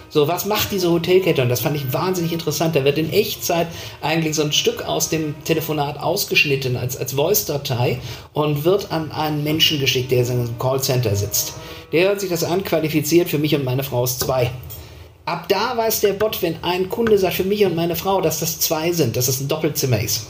[0.10, 1.42] So, was macht diese Hotelkette?
[1.42, 2.76] Und das fand ich wahnsinnig interessant.
[2.76, 3.66] Da wird in Echtzeit
[4.02, 8.00] eigentlich so ein Stück aus dem Telefonat ausgeschnitten als, als Voice-Datei
[8.34, 11.54] und wird an einen Menschen geschickt, der in einem Callcenter sitzt.
[11.92, 14.52] Der hört sich das an, qualifiziert für mich und meine Frau ist zwei.
[15.26, 18.42] Ab da weiß der Bot, wenn ein Kunde sagt für mich und meine Frau, dass
[18.42, 20.28] das zwei sind, dass es ein Doppelzimmer ist.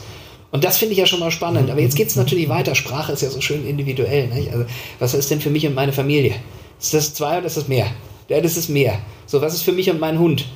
[0.52, 1.68] Und das finde ich ja schon mal spannend.
[1.68, 2.76] Aber jetzt geht es natürlich weiter.
[2.76, 4.28] Sprache ist ja so schön individuell.
[4.28, 4.52] Nicht?
[4.52, 4.66] Also,
[5.00, 6.36] was ist denn für mich und meine Familie?
[6.80, 7.86] Ist das zwei oder ist das mehr?
[8.28, 9.00] Ja, das ist mehr.
[9.26, 10.46] So, was ist für mich und meinen Hund?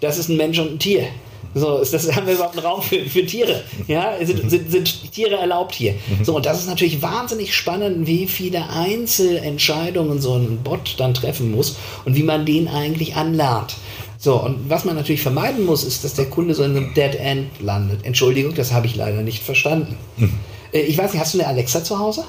[0.00, 1.08] Das ist ein Mensch und ein Tier.
[1.54, 3.62] So, ist das, haben wir überhaupt einen Raum für, für Tiere?
[3.86, 5.94] Ja, sind, sind, sind, Tiere erlaubt hier?
[6.22, 11.50] So, und das ist natürlich wahnsinnig spannend, wie viele Einzelentscheidungen so ein Bot dann treffen
[11.50, 13.76] muss und wie man den eigentlich anlernt.
[14.18, 17.14] So, und was man natürlich vermeiden muss, ist, dass der Kunde so in einem Dead
[17.14, 18.04] End landet.
[18.04, 19.96] Entschuldigung, das habe ich leider nicht verstanden.
[20.16, 20.32] Hm.
[20.72, 22.24] Äh, ich weiß nicht, hast du eine Alexa zu Hause?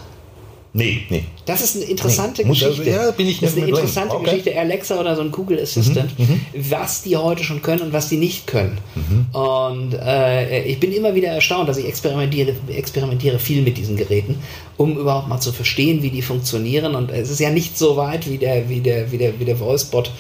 [0.80, 1.24] Nee, nee.
[1.46, 2.50] Das ist eine interessante nee.
[2.50, 2.80] Geschichte.
[2.80, 4.26] Also, ja, bin ich das ist eine interessante okay.
[4.26, 4.58] Geschichte.
[4.58, 8.08] Alexa oder so ein Google Assistant, mhm, mhm, was die heute schon können und was
[8.08, 8.78] die nicht können.
[8.96, 9.38] Mhm.
[9.38, 14.38] Und äh, ich bin immer wieder erstaunt, dass ich experimentiere, experimentiere viel mit diesen Geräten,
[14.78, 16.96] um überhaupt mal zu verstehen, wie die funktionieren.
[16.96, 19.60] Und es ist ja nicht so weit wie der, wie der, wie der, wie der
[19.60, 20.12] Voicebot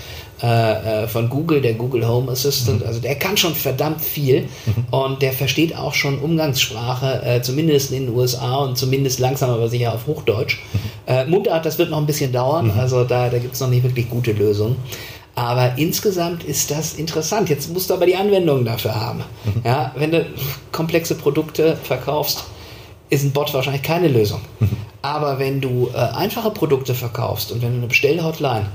[0.41, 2.81] äh, äh, von Google, der Google Home Assistant.
[2.81, 2.87] Mhm.
[2.87, 4.85] Also der kann schon verdammt viel mhm.
[4.91, 9.67] und der versteht auch schon Umgangssprache, äh, zumindest in den USA und zumindest langsam aber
[9.67, 10.59] sicher auf Hochdeutsch.
[10.71, 10.79] Mhm.
[11.07, 13.83] Äh, Mundart, das wird noch ein bisschen dauern, also da, da gibt es noch nicht
[13.83, 14.77] wirklich gute Lösungen.
[15.35, 17.49] Aber insgesamt ist das interessant.
[17.49, 19.23] Jetzt musst du aber die Anwendung dafür haben.
[19.63, 20.25] Ja, wenn du
[20.71, 22.43] komplexe Produkte verkaufst,
[23.09, 24.41] ist ein Bot wahrscheinlich keine Lösung.
[25.01, 28.65] Aber wenn du äh, einfache Produkte verkaufst und wenn du eine Bestellhotline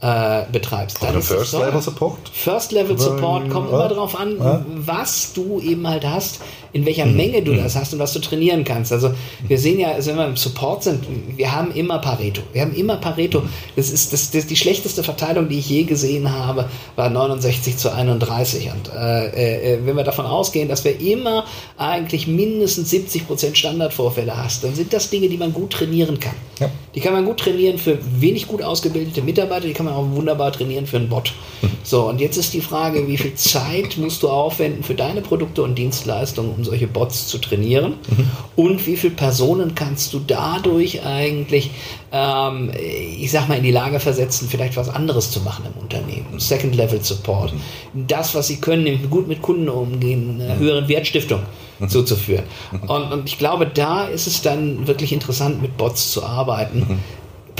[0.00, 1.02] äh, betreibst.
[1.02, 2.28] Dann First Level Support?
[2.32, 4.64] First Level Support kommt immer darauf an, ja.
[4.66, 6.40] was du eben halt hast
[6.72, 7.16] in welcher mhm.
[7.16, 7.58] Menge du mhm.
[7.58, 8.92] das hast und was du trainieren kannst.
[8.92, 9.12] Also
[9.46, 11.04] wir sehen ja, also wenn wir im Support sind,
[11.36, 12.42] wir haben immer Pareto.
[12.52, 13.42] Wir haben immer Pareto.
[13.76, 17.92] Das ist, das, das die schlechteste Verteilung, die ich je gesehen habe, war 69 zu
[17.92, 18.70] 31.
[18.70, 21.44] Und äh, äh, wenn wir davon ausgehen, dass wir immer
[21.76, 26.34] eigentlich mindestens 70 Prozent Standardvorfälle hast, dann sind das Dinge, die man gut trainieren kann.
[26.60, 26.70] Ja.
[26.94, 30.50] Die kann man gut trainieren für wenig gut ausgebildete Mitarbeiter, die kann man auch wunderbar
[30.50, 31.32] trainieren für einen Bot.
[31.62, 31.70] Mhm.
[31.84, 35.62] So, und jetzt ist die Frage, wie viel Zeit musst du aufwenden für deine Produkte
[35.62, 37.94] und Dienstleistungen, um solche Bots zu trainieren?
[38.08, 38.30] Mhm.
[38.56, 41.70] Und wie viele Personen kannst du dadurch eigentlich,
[42.12, 42.72] ähm,
[43.18, 46.38] ich sag mal, in die Lage versetzen, vielleicht was anderes zu machen im Unternehmen?
[46.38, 47.52] Second Level Support.
[47.52, 48.06] Mhm.
[48.08, 51.40] Das, was sie können, nämlich gut mit Kunden umgehen, höheren Wertstiftung.
[51.88, 52.44] zuzuführen.
[52.72, 52.90] Mhm.
[52.90, 56.98] Und, und ich glaube, da ist es dann wirklich interessant, mit Bots zu arbeiten, mhm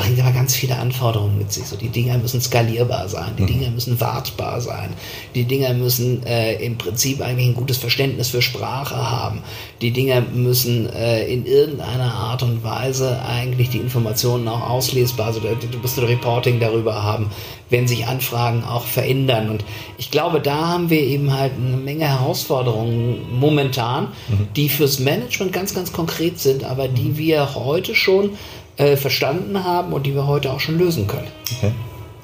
[0.01, 1.67] bringt aber ganz viele Anforderungen mit sich.
[1.67, 3.47] So, die Dinger müssen skalierbar sein, die mhm.
[3.47, 4.91] Dinger müssen wartbar sein,
[5.35, 9.43] die Dinger müssen äh, im Prinzip eigentlich ein gutes Verständnis für Sprache haben,
[9.83, 15.41] die Dinger müssen äh, in irgendeiner Art und Weise eigentlich die Informationen auch auslesbar, also
[15.41, 17.31] du musst ein Reporting darüber haben,
[17.69, 19.49] wenn sich Anfragen auch verändern.
[19.49, 19.65] Und
[19.97, 24.49] ich glaube, da haben wir eben halt eine Menge Herausforderungen momentan, mhm.
[24.57, 27.19] die fürs Management ganz, ganz konkret sind, aber die mhm.
[27.19, 28.31] wir heute schon
[28.81, 31.29] äh, verstanden haben und die wir heute auch schon lösen können.
[31.57, 31.73] Okay.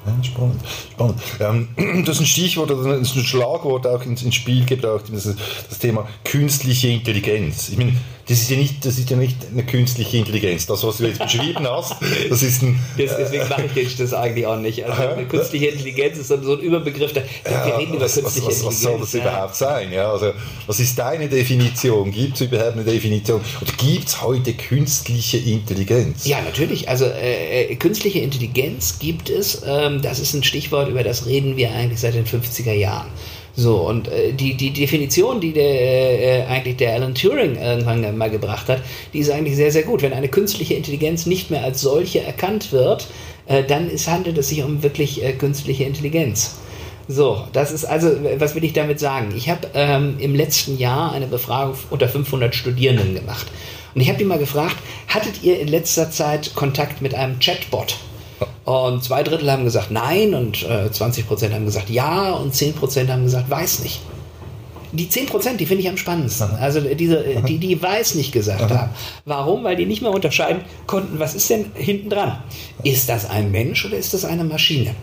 [0.05, 0.61] Ja, spannend.
[0.91, 1.19] spannend.
[1.39, 5.35] Ähm, das ist ein Stichwort oder ein Schlagwort auch ins, ins Spiel gibt, auch das,
[5.69, 7.69] das Thema künstliche Intelligenz.
[7.69, 7.93] Ich meine,
[8.27, 10.65] das ist ja nicht, das ist ja nicht eine künstliche Intelligenz.
[10.65, 11.95] Das, was du jetzt beschrieben hast,
[12.29, 12.77] das ist ein.
[12.97, 14.83] Das, deswegen mache ich das eigentlich auch nicht.
[14.85, 17.13] Also eine künstliche Intelligenz ist so ein Überbegriff.
[17.13, 19.21] Da, ja, wir reden über was, künstliche was, was, was soll das ja.
[19.21, 19.93] überhaupt sein?
[19.93, 20.33] Ja, also,
[20.65, 22.11] was ist deine Definition?
[22.11, 23.39] Gibt es überhaupt eine Definition?
[23.61, 26.25] Oder gibt es heute künstliche Intelligenz?
[26.25, 26.89] Ja, natürlich.
[26.89, 29.61] Also äh, äh, künstliche Intelligenz gibt es.
[29.65, 33.07] Ähm, das ist ein Stichwort, über das reden wir eigentlich seit den 50er Jahren.
[33.59, 38.29] So, und äh, die, die Definition, die der, äh, eigentlich der Alan Turing irgendwann mal
[38.29, 40.03] gebracht hat, die ist eigentlich sehr, sehr gut.
[40.03, 43.07] Wenn eine künstliche Intelligenz nicht mehr als solche erkannt wird,
[43.47, 46.59] äh, dann ist, handelt es sich um wirklich äh, künstliche Intelligenz.
[47.07, 49.33] So, das ist also, was will ich damit sagen?
[49.35, 53.47] Ich habe ähm, im letzten Jahr eine Befragung unter 500 Studierenden gemacht.
[53.95, 54.75] Und ich habe die mal gefragt,
[55.07, 57.97] hattet ihr in letzter Zeit Kontakt mit einem Chatbot?
[58.65, 62.73] Und zwei Drittel haben gesagt nein und äh, 20 Prozent haben gesagt ja und 10
[62.73, 64.01] Prozent haben gesagt weiß nicht.
[64.93, 66.51] Die 10 Prozent, die finde ich am spannendsten.
[66.55, 68.91] Also diese, die, die weiß nicht gesagt haben.
[69.25, 69.63] Warum?
[69.63, 72.41] Weil die nicht mehr unterscheiden konnten, was ist denn hinten dran?
[72.83, 74.95] Ist das ein Mensch oder ist das eine Maschine?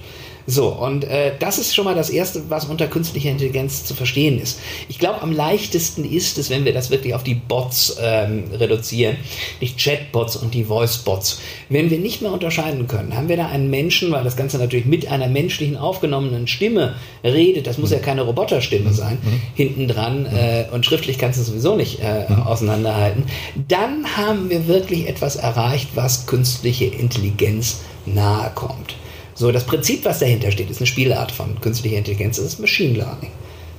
[0.46, 4.38] So, und äh, das ist schon mal das Erste, was unter künstlicher Intelligenz zu verstehen
[4.40, 4.60] ist.
[4.88, 9.16] Ich glaube, am leichtesten ist es, wenn wir das wirklich auf die Bots ähm, reduzieren,
[9.60, 11.40] nicht Chatbots und die Voicebots.
[11.70, 14.84] Wenn wir nicht mehr unterscheiden können, haben wir da einen Menschen, weil das Ganze natürlich
[14.84, 19.40] mit einer menschlichen aufgenommenen Stimme redet, das muss ja keine Roboterstimme sein, mhm.
[19.54, 22.42] hinten dran äh, und schriftlich kannst du sowieso nicht äh, mhm.
[22.42, 23.24] auseinanderhalten,
[23.68, 28.96] dann haben wir wirklich etwas erreicht, was künstliche Intelligenz nahe kommt.
[29.34, 32.96] So, das Prinzip, was dahinter steht, ist eine Spielart von künstlicher Intelligenz, das ist Machine
[32.98, 33.30] Learning.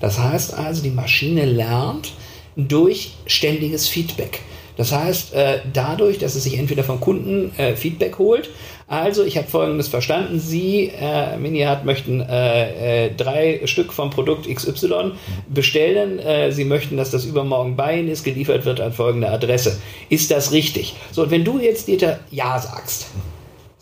[0.02, 2.14] Das heißt also, die Maschine lernt
[2.58, 4.42] durch ständiges Feedback.
[4.78, 8.50] Das heißt, äh, dadurch, dass es sich entweder vom Kunden äh, Feedback holt,
[8.88, 14.48] also ich habe Folgendes verstanden, Sie, äh, Minihat, möchten äh, äh, drei Stück vom Produkt
[14.54, 15.14] XY
[15.48, 16.20] bestellen,
[16.52, 19.80] Sie möchten, dass das übermorgen bei Ihnen ist, geliefert wird an folgende Adresse.
[20.10, 20.96] Ist das richtig?
[21.12, 23.08] So, und wenn du jetzt Dieter Ja sagst,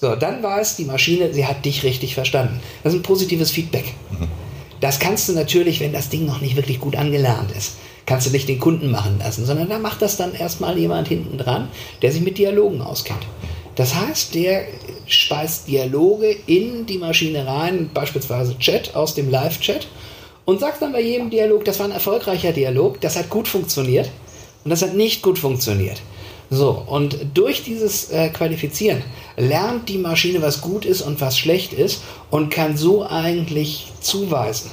[0.04, 2.60] so, dann weiß die Maschine, sie hat dich richtig verstanden.
[2.84, 3.94] Das ist ein positives Feedback.
[4.82, 8.32] Das kannst du natürlich, wenn das Ding noch nicht wirklich gut angelernt ist, kannst du
[8.32, 11.70] nicht den Kunden machen lassen, sondern da macht das dann erstmal jemand hinten dran,
[12.02, 13.26] der sich mit Dialogen auskennt.
[13.76, 14.66] Das heißt, der
[15.08, 19.88] speist Dialoge in die Maschine rein, beispielsweise Chat aus dem Live-Chat
[20.44, 24.12] und sagt dann bei jedem Dialog, das war ein erfolgreicher Dialog, das hat gut funktioniert
[24.66, 26.02] und das hat nicht gut funktioniert.
[26.50, 29.02] So, und durch dieses äh, Qualifizieren
[29.38, 34.72] lernt die Maschine, was gut ist und was schlecht ist und kann so eigentlich zuweisen.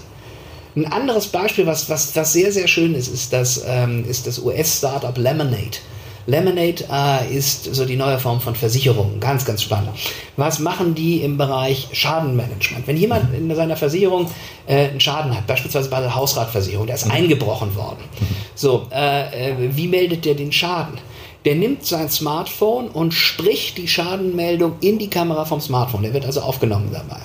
[0.76, 4.38] Ein anderes Beispiel, was, was, was sehr, sehr schön ist, ist das, ähm, ist das
[4.38, 5.78] US-Startup Lemonade.
[6.26, 9.18] Lemonade äh, ist so die neue Form von Versicherung.
[9.18, 9.90] Ganz, ganz spannend.
[10.36, 12.86] Was machen die im Bereich Schadenmanagement?
[12.86, 14.30] Wenn jemand in seiner Versicherung
[14.66, 17.12] äh, einen Schaden hat, beispielsweise bei der Hausratversicherung, der ist mhm.
[17.12, 18.04] eingebrochen worden.
[18.54, 20.98] So, äh, äh wie meldet der den Schaden?
[21.44, 26.02] Der nimmt sein Smartphone und spricht die Schadenmeldung in die Kamera vom Smartphone.
[26.02, 27.22] Der wird also aufgenommen dabei.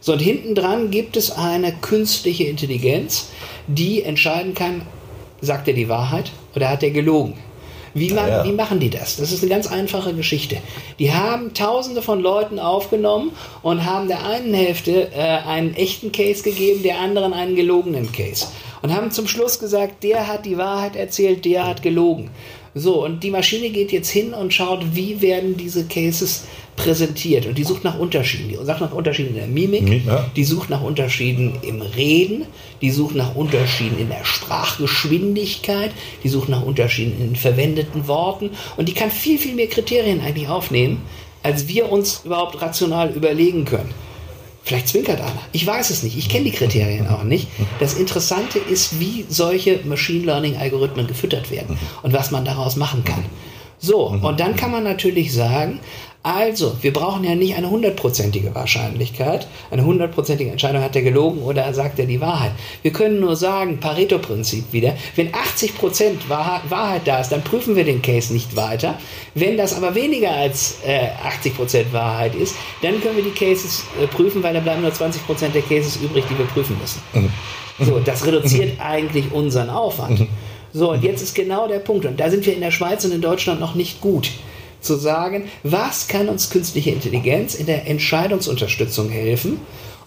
[0.00, 3.28] So, und hinten dran gibt es eine künstliche Intelligenz,
[3.66, 4.82] die entscheiden kann,
[5.40, 7.34] sagt er die Wahrheit oder hat er gelogen?
[7.94, 8.44] Wie, ma ja.
[8.44, 9.16] wie, machen die das?
[9.16, 10.56] Das ist eine ganz einfache Geschichte.
[10.98, 13.30] Die haben tausende von Leuten aufgenommen
[13.62, 18.48] und haben der einen Hälfte äh, einen echten Case gegeben, der anderen einen gelogenen Case.
[18.82, 22.30] Und haben zum Schluss gesagt, der hat die Wahrheit erzählt, der hat gelogen.
[22.76, 27.46] So, und die Maschine geht jetzt hin und schaut, wie werden diese Cases präsentiert.
[27.46, 28.48] Und die sucht nach Unterschieden.
[28.48, 30.28] Die sucht nach Unterschieden in der Mimik, ja.
[30.34, 32.46] die sucht nach Unterschieden im Reden,
[32.82, 35.92] die sucht nach Unterschieden in der Sprachgeschwindigkeit,
[36.24, 38.50] die sucht nach Unterschieden in den verwendeten Worten.
[38.76, 41.02] Und die kann viel, viel mehr Kriterien eigentlich aufnehmen,
[41.44, 43.94] als wir uns überhaupt rational überlegen können.
[44.64, 45.42] Vielleicht zwinkert einer.
[45.52, 46.16] Ich weiß es nicht.
[46.16, 47.48] Ich kenne die Kriterien auch nicht.
[47.80, 53.24] Das Interessante ist, wie solche Machine Learning-Algorithmen gefüttert werden und was man daraus machen kann.
[53.78, 55.80] So, und dann kann man natürlich sagen,
[56.24, 59.46] also, wir brauchen ja nicht eine hundertprozentige Wahrscheinlichkeit.
[59.70, 62.52] Eine hundertprozentige Entscheidung hat er gelogen oder sagt er die Wahrheit.
[62.80, 68.00] Wir können nur sagen, Pareto-Prinzip wieder, wenn 80% Wahrheit da ist, dann prüfen wir den
[68.00, 68.98] Case nicht weiter.
[69.34, 71.08] Wenn das aber weniger als äh,
[71.46, 75.48] 80% Wahrheit ist, dann können wir die Cases äh, prüfen, weil da bleiben nur 20%
[75.52, 77.02] der Cases übrig, die wir prüfen müssen.
[77.12, 77.84] Mhm.
[77.84, 80.20] So, das reduziert eigentlich unseren Aufwand.
[80.20, 80.28] Mhm.
[80.72, 82.06] So, und jetzt ist genau der Punkt.
[82.06, 84.30] Und da sind wir in der Schweiz und in Deutschland noch nicht gut
[84.84, 89.60] zu sagen, was kann uns künstliche Intelligenz in der Entscheidungsunterstützung helfen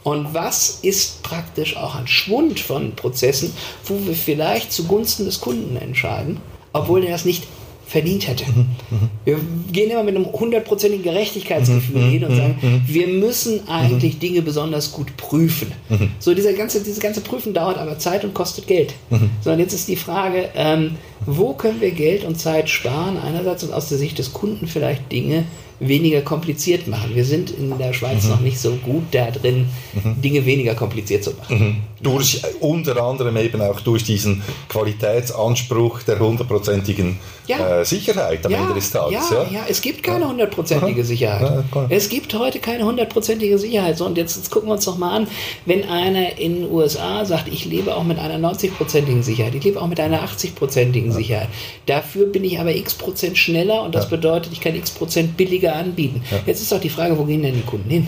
[0.04, 5.76] und was ist praktisch auch ein Schwund von Prozessen, wo wir vielleicht zugunsten des Kunden
[5.76, 6.40] entscheiden,
[6.72, 7.44] obwohl er das nicht
[7.88, 8.44] verdient hätte.
[8.46, 9.10] Mhm, mhm.
[9.24, 9.40] Wir
[9.72, 14.92] gehen immer mit einem hundertprozentigen Gerechtigkeitsgefühl mhm, hin und sagen, wir müssen eigentlich Dinge besonders
[14.92, 15.72] gut prüfen.
[16.20, 18.94] So, dieser ganze, diese ganze Prüfen dauert aber Zeit und kostet Geld.
[19.42, 20.96] So, und jetzt ist die Frage, ähm,
[21.26, 23.18] wo können wir Geld und Zeit sparen?
[23.18, 25.46] Einerseits und aus der Sicht des Kunden vielleicht Dinge
[25.80, 27.12] weniger kompliziert machen.
[27.14, 28.30] Wir sind in der Schweiz mhm.
[28.30, 30.22] noch nicht so gut da drin, mhm.
[30.22, 31.60] Dinge weniger kompliziert zu machen.
[31.60, 31.76] Mhm.
[32.02, 37.80] Durch, unter anderem eben auch durch diesen Qualitätsanspruch der hundertprozentigen ja.
[37.80, 39.30] äh, Sicherheit am ja, Ende des Tages.
[39.32, 39.66] Ja, ja, ja.
[39.68, 41.64] es gibt keine hundertprozentige Sicherheit.
[41.90, 43.98] es gibt heute keine hundertprozentige Sicherheit.
[43.98, 45.28] So, und jetzt, jetzt, gucken wir uns doch mal an,
[45.66, 49.82] wenn einer in den USA sagt, ich lebe auch mit einer 90-prozentigen Sicherheit, ich lebe
[49.82, 51.50] auch mit einer 80-prozentigen Sicherheit.
[51.86, 55.67] Dafür bin ich aber x Prozent schneller und das bedeutet, ich kann x Prozent billiger
[55.74, 56.22] anbieten.
[56.46, 58.08] Jetzt ist doch die Frage, wo gehen denn die Kunden hin?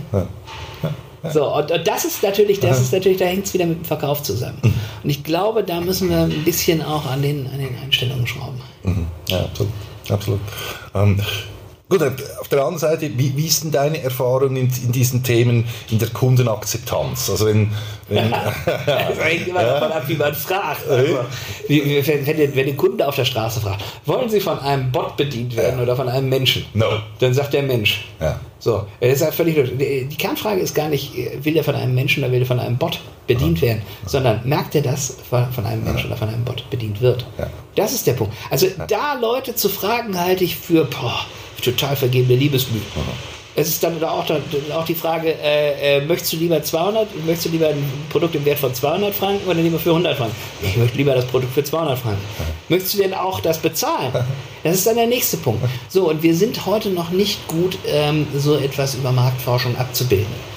[1.33, 3.85] So, und, und, das ist natürlich, das ist natürlich, da hängt es wieder mit dem
[3.85, 4.57] Verkauf zusammen.
[4.63, 4.73] Mhm.
[5.03, 8.61] Und ich glaube, da müssen wir ein bisschen auch an den, an den Einstellungen schrauben.
[8.83, 9.07] Mhm.
[9.27, 9.73] Ja, absolut.
[10.09, 10.39] absolut.
[10.95, 11.19] Ähm,
[11.89, 15.65] Gut, auf der anderen Seite, wie, wie ist denn deine Erfahrung in, in, diesen Themen
[15.89, 17.31] in der Kundenakzeptanz?
[17.31, 17.71] Also wenn,
[18.09, 18.29] wenn
[18.85, 20.87] das hängt immer davon ab, wie man fragt.
[20.87, 21.17] Also,
[21.67, 25.55] wenn, wenn, wenn der Kunde auf der Straße fragt, wollen Sie von einem Bot bedient
[25.57, 25.83] werden ja.
[25.83, 26.63] oder von einem Menschen?
[26.75, 26.85] No.
[27.17, 28.05] Dann sagt der Mensch.
[28.19, 28.39] Ja.
[28.59, 32.23] So, das ist ja völlig Die Kernfrage ist gar nicht, will er von einem Menschen
[32.23, 36.07] oder will er von einem Bot bedient werden, sondern merkt er, dass von einem Menschen
[36.07, 37.25] oder von einem Bot bedient wird?
[37.75, 38.35] Das ist der Punkt.
[38.51, 41.25] Also da Leute zu fragen, halte ich für, boah,
[41.61, 42.79] total vergebene Liebesmüh.
[43.55, 44.25] Es ist dann auch,
[44.73, 48.45] auch die Frage, äh, äh, möchtest du lieber 200, möchtest du lieber ein Produkt im
[48.45, 50.35] Wert von 200 Franken oder lieber für 100 Franken?
[50.61, 52.21] Ich möchte lieber das Produkt für 200 Franken.
[52.69, 54.13] Möchtest du denn auch das bezahlen?
[54.63, 55.61] Das ist dann der nächste Punkt.
[55.89, 60.48] So, und wir sind heute noch nicht gut, ähm, so etwas über Marktforschung abzubilden.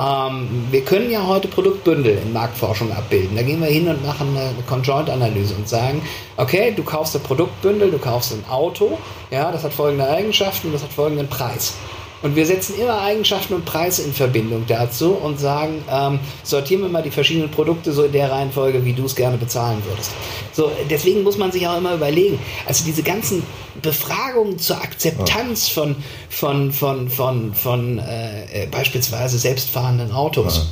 [0.00, 3.36] Ähm, wir können ja heute Produktbündel in Marktforschung abbilden.
[3.36, 6.00] Da gehen wir hin und machen eine Conjoint-Analyse und sagen,
[6.38, 8.98] okay, du kaufst ein Produktbündel, du kaufst ein Auto,
[9.30, 11.74] ja, das hat folgende Eigenschaften und das hat folgenden Preis.
[12.22, 16.88] Und wir setzen immer Eigenschaften und Preise in Verbindung dazu und sagen, ähm, sortieren wir
[16.90, 20.10] mal die verschiedenen Produkte so in der Reihenfolge, wie du es gerne bezahlen würdest.
[20.52, 23.42] So, deswegen muss man sich auch immer überlegen, also diese ganzen
[23.80, 25.96] Befragungen zur Akzeptanz von,
[26.28, 30.68] von, von, von, von äh, beispielsweise selbstfahrenden Autos.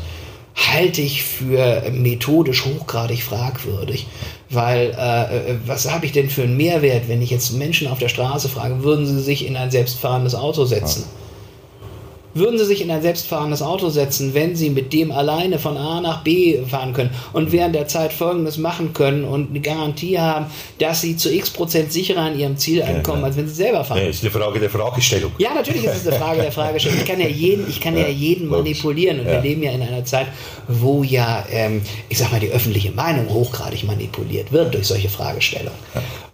[0.54, 4.08] halte ich für methodisch hochgradig fragwürdig.
[4.50, 8.00] Weil äh, äh was habe ich denn für einen Mehrwert, wenn ich jetzt Menschen auf
[8.00, 11.04] der Straße frage, würden sie sich in ein selbstfahrendes Auto setzen?
[11.04, 11.17] Ja.
[12.34, 16.00] Würden Sie sich in ein selbstfahrendes Auto setzen, wenn Sie mit dem alleine von A
[16.00, 20.46] nach B fahren können und während der Zeit Folgendes machen können und eine Garantie haben,
[20.78, 23.98] dass Sie zu x Prozent sicherer an Ihrem Ziel ankommen, als wenn Sie selber fahren?
[23.98, 25.32] Ja, ist eine Frage der Fragestellung.
[25.38, 26.98] Ja, natürlich ist es eine Frage der Fragestellung.
[26.98, 29.32] Ich kann ja jeden, ich kann ja, ja jeden manipulieren und ja.
[29.32, 30.26] wir leben ja in einer Zeit,
[30.68, 35.78] wo ja, ähm, ich sag mal, die öffentliche Meinung hochgradig manipuliert wird durch solche Fragestellungen.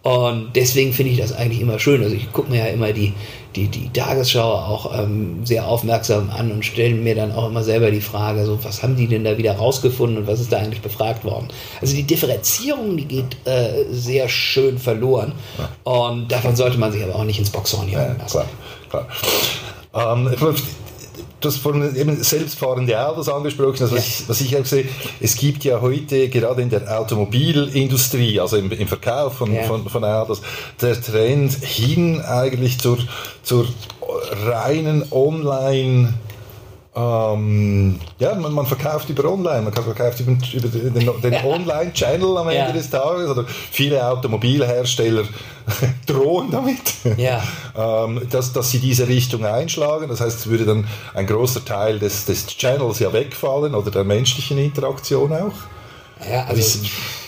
[0.04, 2.02] Und deswegen finde ich das eigentlich immer schön.
[2.02, 3.14] Also ich gucke mir ja immer die,
[3.56, 7.90] die, die Tagesschau auch ähm, sehr aufmerksam an und stelle mir dann auch immer selber
[7.90, 10.82] die Frage, so, was haben die denn da wieder rausgefunden und was ist da eigentlich
[10.82, 11.48] befragt worden?
[11.80, 15.32] Also die Differenzierung, die geht äh, sehr schön verloren.
[15.84, 18.42] Und davon sollte man sich aber auch nicht ins Boxhorn jagen lassen.
[18.90, 19.08] Klar,
[19.90, 20.16] klar.
[20.18, 20.36] Ähm,
[21.44, 24.86] du hast von eben selbstfahrende Autos angesprochen, also was, ich, was, ich, auch sehe,
[25.20, 29.64] es gibt ja heute gerade in der Automobilindustrie, also im, im Verkauf von, ja.
[29.64, 30.42] von, von, Autos,
[30.80, 32.98] der Trend hin eigentlich zur,
[33.42, 33.66] zur
[34.46, 36.14] reinen Online-
[36.96, 42.48] ähm, ja, man, man, verkauft über Online, man verkauft über, über den, den Online-Channel am
[42.48, 42.72] Ende ja.
[42.72, 43.28] des Tages.
[43.28, 45.24] Oder viele Automobilhersteller
[46.06, 46.78] drohen damit,
[47.16, 47.42] ja.
[47.76, 50.08] ähm, dass, dass sie diese Richtung einschlagen.
[50.08, 54.04] Das heißt, es würde dann ein großer Teil des, des Channels ja wegfallen oder der
[54.04, 55.73] menschlichen Interaktion auch.
[56.30, 56.78] Ja, also,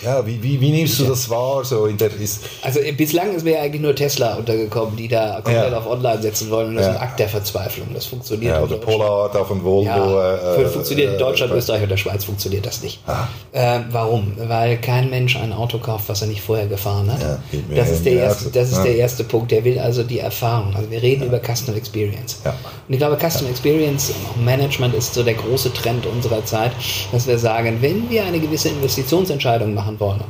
[0.03, 1.65] ja, wie, wie, wie nimmst du das wahr?
[1.65, 5.73] So in der, ist also bislang ist mir eigentlich nur Tesla untergekommen, die da komplett
[5.73, 5.79] ja.
[5.79, 6.69] auf Online setzen wollen.
[6.69, 6.93] Und das ja.
[6.93, 7.89] ist ein Akt der Verzweiflung.
[7.95, 9.85] Das funktioniert ja, Oder Polar da von Volvo.
[9.85, 13.01] Ja, äh, funktioniert in Deutschland, äh, Österreich und der Schweiz funktioniert das nicht.
[13.07, 13.27] Ah.
[13.53, 14.33] Äh, warum?
[14.37, 17.21] Weil kein Mensch ein Auto kauft, was er nicht vorher gefahren hat.
[17.21, 17.39] Ja,
[17.75, 19.51] das ist, der erste, das ist der erste Punkt.
[19.51, 20.75] Der will also die Erfahrung.
[20.77, 22.39] Also wir reden über Customer Experience.
[22.45, 24.13] Und ich glaube, Customer Experience
[24.45, 26.73] Management ist so der große Trend unserer Zeit,
[27.13, 30.21] dass wir sagen, wenn wir eine gewisse Investitionsentscheidung machen wollen,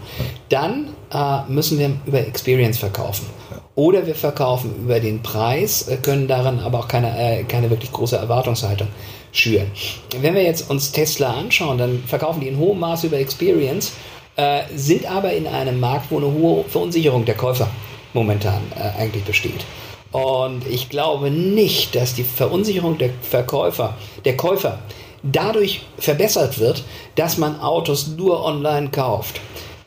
[0.48, 3.26] dann äh, müssen wir über Experience verkaufen.
[3.74, 7.92] Oder wir verkaufen über den Preis, äh, können daran aber auch keine, äh, keine wirklich
[7.92, 8.88] große Erwartungshaltung
[9.32, 9.70] schüren.
[10.20, 13.92] Wenn wir jetzt uns Tesla anschauen, dann verkaufen die in hohem Maße über Experience,
[14.36, 17.68] äh, sind aber in einem Markt, wo eine hohe Verunsicherung der Käufer
[18.14, 19.64] momentan äh, eigentlich besteht.
[20.12, 24.78] Und ich glaube nicht, dass die Verunsicherung der Verkäufer, der Käufer,
[25.32, 26.84] dadurch verbessert wird,
[27.14, 29.40] dass man Autos nur online kauft.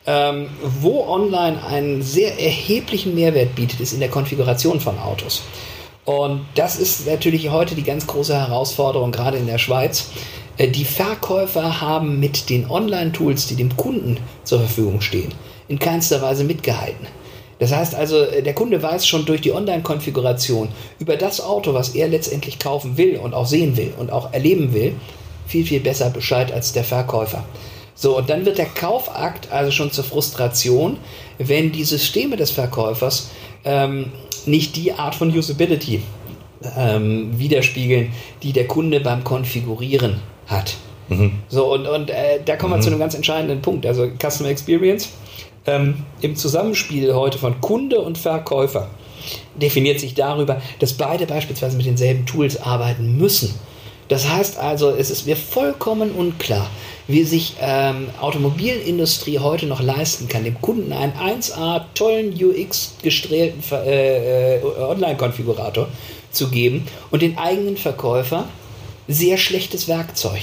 [0.06, 0.48] Ähm,
[0.80, 5.42] wo online einen sehr erheblichen Mehrwert bietet, ist in der Konfiguration von Autos.
[6.04, 10.08] Und das ist natürlich heute die ganz große Herausforderung, gerade in der Schweiz.
[10.56, 15.32] Äh, die Verkäufer haben mit den Online-Tools, die dem Kunden zur Verfügung stehen,
[15.68, 17.06] in keinster Weise mitgehalten.
[17.60, 21.90] Das heißt also, äh, der Kunde weiß schon durch die Online-Konfiguration über das Auto, was
[21.90, 24.94] er letztendlich kaufen will und auch sehen will und auch erleben will,
[25.50, 27.44] viel, viel besser Bescheid als der Verkäufer.
[27.94, 30.96] So, und dann wird der Kaufakt also schon zur Frustration,
[31.38, 33.30] wenn die Systeme des Verkäufers
[33.64, 34.12] ähm,
[34.46, 36.02] nicht die Art von Usability
[36.78, 40.76] ähm, widerspiegeln, die der Kunde beim Konfigurieren hat.
[41.08, 41.32] Mhm.
[41.48, 42.82] So, und, und äh, da kommen wir mhm.
[42.82, 43.84] zu einem ganz entscheidenden Punkt.
[43.84, 45.10] Also Customer Experience
[45.66, 48.88] ähm, im Zusammenspiel heute von Kunde und Verkäufer
[49.60, 53.54] definiert sich darüber, dass beide beispielsweise mit denselben Tools arbeiten müssen
[54.10, 56.68] Das heißt also, es ist mir vollkommen unklar,
[57.06, 63.62] wie sich ähm, Automobilindustrie heute noch leisten kann, dem Kunden einen 1A tollen UX gestrelten
[63.72, 65.86] äh, äh, Online-Konfigurator
[66.32, 68.48] zu geben und den eigenen Verkäufer
[69.06, 70.40] sehr schlechtes Werkzeug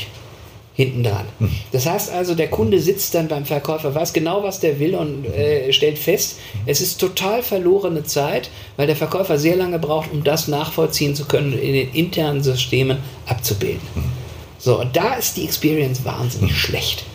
[0.78, 1.26] hinten dran.
[1.40, 1.50] Hm.
[1.72, 5.26] Das heißt also, der Kunde sitzt dann beim Verkäufer, weiß genau, was der will und
[5.26, 10.24] äh, stellt fest, es ist total verlorene Zeit, weil der Verkäufer sehr lange braucht, um
[10.24, 13.82] das nachvollziehen zu können, in den internen Systemen abzubilden.
[13.96, 14.04] Hm.
[14.60, 16.58] So, und da ist die Experience wahnsinnig hm.
[16.58, 17.06] schlecht.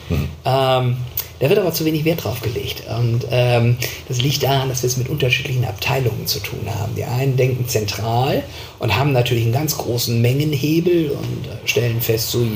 [0.45, 0.97] Ähm,
[1.43, 2.85] da wird aber zu wenig Wert drauf gelegt.
[2.89, 3.77] Und ähm,
[4.07, 6.95] das liegt daran, dass wir es mit unterschiedlichen Abteilungen zu tun haben.
[6.95, 8.45] Die einen denken zentral
[8.79, 12.47] und haben natürlich einen ganz großen Mengenhebel und äh, stellen fest, so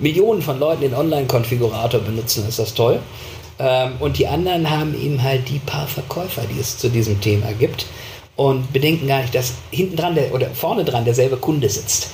[0.00, 3.00] Millionen von Leuten den Online-Konfigurator benutzen, ist das toll.
[3.58, 7.52] Ähm, und die anderen haben eben halt die paar Verkäufer, die es zu diesem Thema
[7.58, 7.86] gibt
[8.36, 12.10] und bedenken gar nicht, dass hinten dran der, oder vorne dran derselbe Kunde sitzt.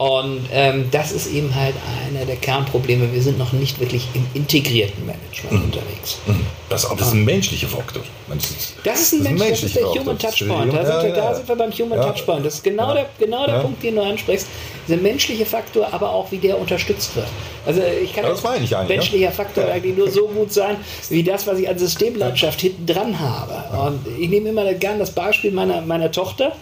[0.00, 1.74] Und ähm, das ist eben halt
[2.08, 3.12] einer der Kernprobleme.
[3.12, 5.64] Wir sind noch nicht wirklich im integrierten Management mhm.
[5.64, 6.18] unterwegs.
[6.26, 6.46] Mhm.
[6.70, 8.02] Das, das ist ein menschlicher Faktor.
[8.82, 10.72] Das ist ein, Mensch, das ist der Human Touchpoint.
[10.72, 12.06] Da, sind, wir, da sind wir beim Human ja.
[12.06, 12.46] Touchpoint.
[12.46, 12.94] Das ist genau ja.
[12.94, 13.60] der, genau der ja.
[13.60, 14.46] Punkt, den du ansprichst.
[14.88, 17.28] Der menschliche Faktor, aber auch wie der unterstützt wird.
[17.66, 20.76] Also ich kann das meine ich menschlicher Faktor eigentlich nur so gut sein,
[21.10, 23.86] wie das, was ich an Systemlandschaft hinten dran habe.
[23.86, 26.52] Und ich nehme immer gerne das Beispiel meiner, meiner Tochter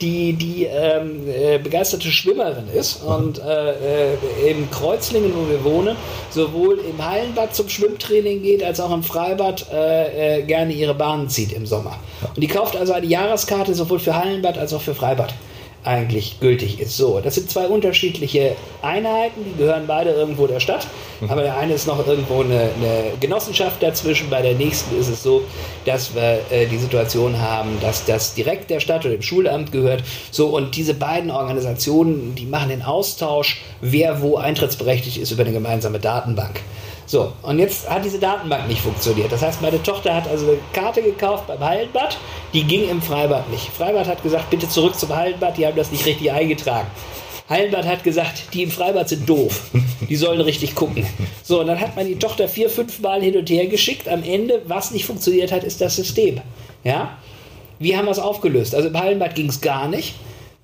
[0.00, 5.96] die, die ähm, äh, begeisterte Schwimmerin ist und äh, äh, im Kreuzlingen, wo wir wohnen,
[6.30, 11.28] sowohl im Hallenbad zum Schwimmtraining geht, als auch im Freibad äh, äh, gerne ihre Bahnen
[11.28, 11.96] zieht im Sommer.
[12.34, 15.34] Und die kauft also eine Jahreskarte sowohl für Hallenbad als auch für Freibad
[15.84, 16.96] eigentlich gültig ist.
[16.96, 20.86] So, das sind zwei unterschiedliche Einheiten, die gehören beide irgendwo der Stadt,
[21.20, 21.30] mhm.
[21.30, 25.22] aber der eine ist noch irgendwo eine, eine, Genossenschaft dazwischen, bei der nächsten ist es
[25.22, 25.42] so,
[25.84, 30.02] dass wir äh, die Situation haben, dass das direkt der Stadt oder dem Schulamt gehört.
[30.30, 35.52] So, und diese beiden Organisationen, die machen den Austausch, wer wo eintrittsberechtigt ist über eine
[35.52, 36.60] gemeinsame Datenbank.
[37.06, 39.30] So, und jetzt hat diese Datenbank nicht funktioniert.
[39.30, 42.16] Das heißt, meine Tochter hat also eine Karte gekauft beim Hallenbad,
[42.52, 43.68] die ging im Freibad nicht.
[43.68, 46.86] Freibad hat gesagt, bitte zurück zum Hallenbad, die haben das nicht richtig eingetragen.
[47.48, 49.70] Hallenbad hat gesagt, die im Freibad sind doof.
[50.08, 51.06] Die sollen richtig gucken.
[51.42, 54.08] So, und dann hat man die Tochter vier, fünf Mal hin und her geschickt.
[54.08, 56.40] Am Ende, was nicht funktioniert hat, ist das System.
[56.84, 57.18] Ja?
[57.78, 58.74] Wir haben das aufgelöst.
[58.74, 60.14] Also im Hallenbad ging es gar nicht.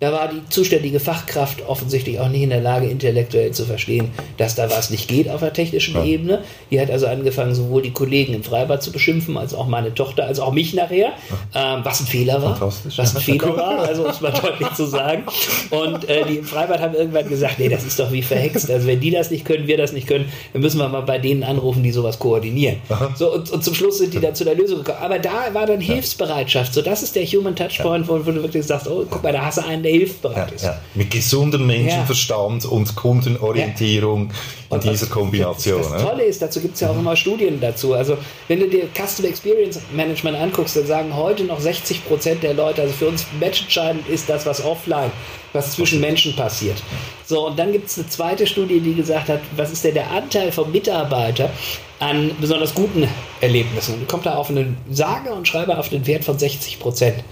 [0.01, 4.55] Da war die zuständige Fachkraft offensichtlich auch nicht in der Lage, intellektuell zu verstehen, dass
[4.55, 6.05] da was nicht geht auf der technischen ja.
[6.05, 6.43] Ebene.
[6.71, 10.25] Die hat also angefangen, sowohl die Kollegen im Freibad zu beschimpfen, als auch meine Tochter,
[10.25, 11.13] als auch mich nachher,
[11.55, 12.59] ähm, was ein Fehler war.
[12.59, 15.25] Was ein Fehler war, also um es mal deutlich zu sagen.
[15.69, 18.71] Und äh, die im Freibad haben irgendwann gesagt, nee, das ist doch wie verhext.
[18.71, 21.19] Also wenn die das nicht können, wir das nicht können, dann müssen wir mal bei
[21.19, 22.77] denen anrufen, die sowas koordinieren.
[23.17, 24.99] So, und, und, zum Schluss sind die dann zu der Lösung gekommen.
[25.03, 26.73] Aber da war dann Hilfsbereitschaft.
[26.73, 29.45] So, das ist der Human Touchpoint, wo, wo du wirklich sagst, oh, guck mal, da
[29.45, 30.65] hast du einen, der hilfsbereit ist.
[30.65, 34.31] Ja, Mit gesundem Menschenverstand und Kundenorientierung
[34.71, 35.83] in dieser Kombination.
[35.83, 37.95] Das, das Tolle ist, dazu gibt es ja auch immer Studien dazu.
[37.95, 38.17] Also
[38.49, 42.83] wenn du dir Customer Experience Management anguckst, dann sagen heute noch 60 Prozent der Leute,
[42.83, 45.11] also für uns matchentscheidend ist das, was offline,
[45.53, 46.83] was zwischen Menschen passiert.
[47.27, 50.11] So, und dann gibt es eine zweite Studie, die gesagt hat, was ist denn der
[50.11, 51.51] Anteil von Mitarbeitern
[51.99, 53.09] an besonders guten
[53.41, 53.95] Erlebnissen?
[53.95, 57.23] Und kommt da auf einen sage und schreibe auf den Wert von 60 Prozent.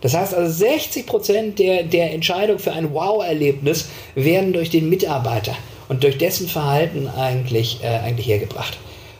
[0.00, 5.56] Das heißt also, 60 Prozent der, der Entscheidung für ein Wow-Erlebnis werden durch den Mitarbeiter
[5.88, 8.78] und durch dessen Verhalten eigentlich, äh, eigentlich hergebracht.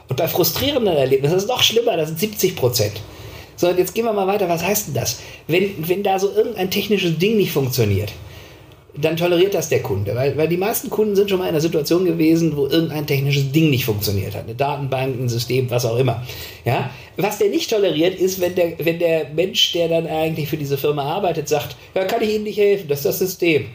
[0.08, 3.00] Und bei frustrierenden Erlebnissen ist es noch schlimmer, das sind 70 Prozent.
[3.56, 4.48] So, jetzt gehen wir mal weiter.
[4.48, 5.20] Was heißt denn das?
[5.48, 8.12] Wenn, wenn da so irgendein technisches Ding nicht funktioniert,
[8.98, 10.14] dann toleriert das der Kunde.
[10.14, 13.52] Weil, weil die meisten Kunden sind schon mal in einer Situation gewesen, wo irgendein technisches
[13.52, 14.44] Ding nicht funktioniert hat.
[14.44, 16.22] Eine Datenbank, ein System, was auch immer.
[16.64, 16.90] Ja?
[17.16, 20.78] Was der nicht toleriert, ist, wenn der, wenn der Mensch, der dann eigentlich für diese
[20.78, 23.66] Firma arbeitet, sagt, ja, kann ich Ihnen nicht helfen, das ist das System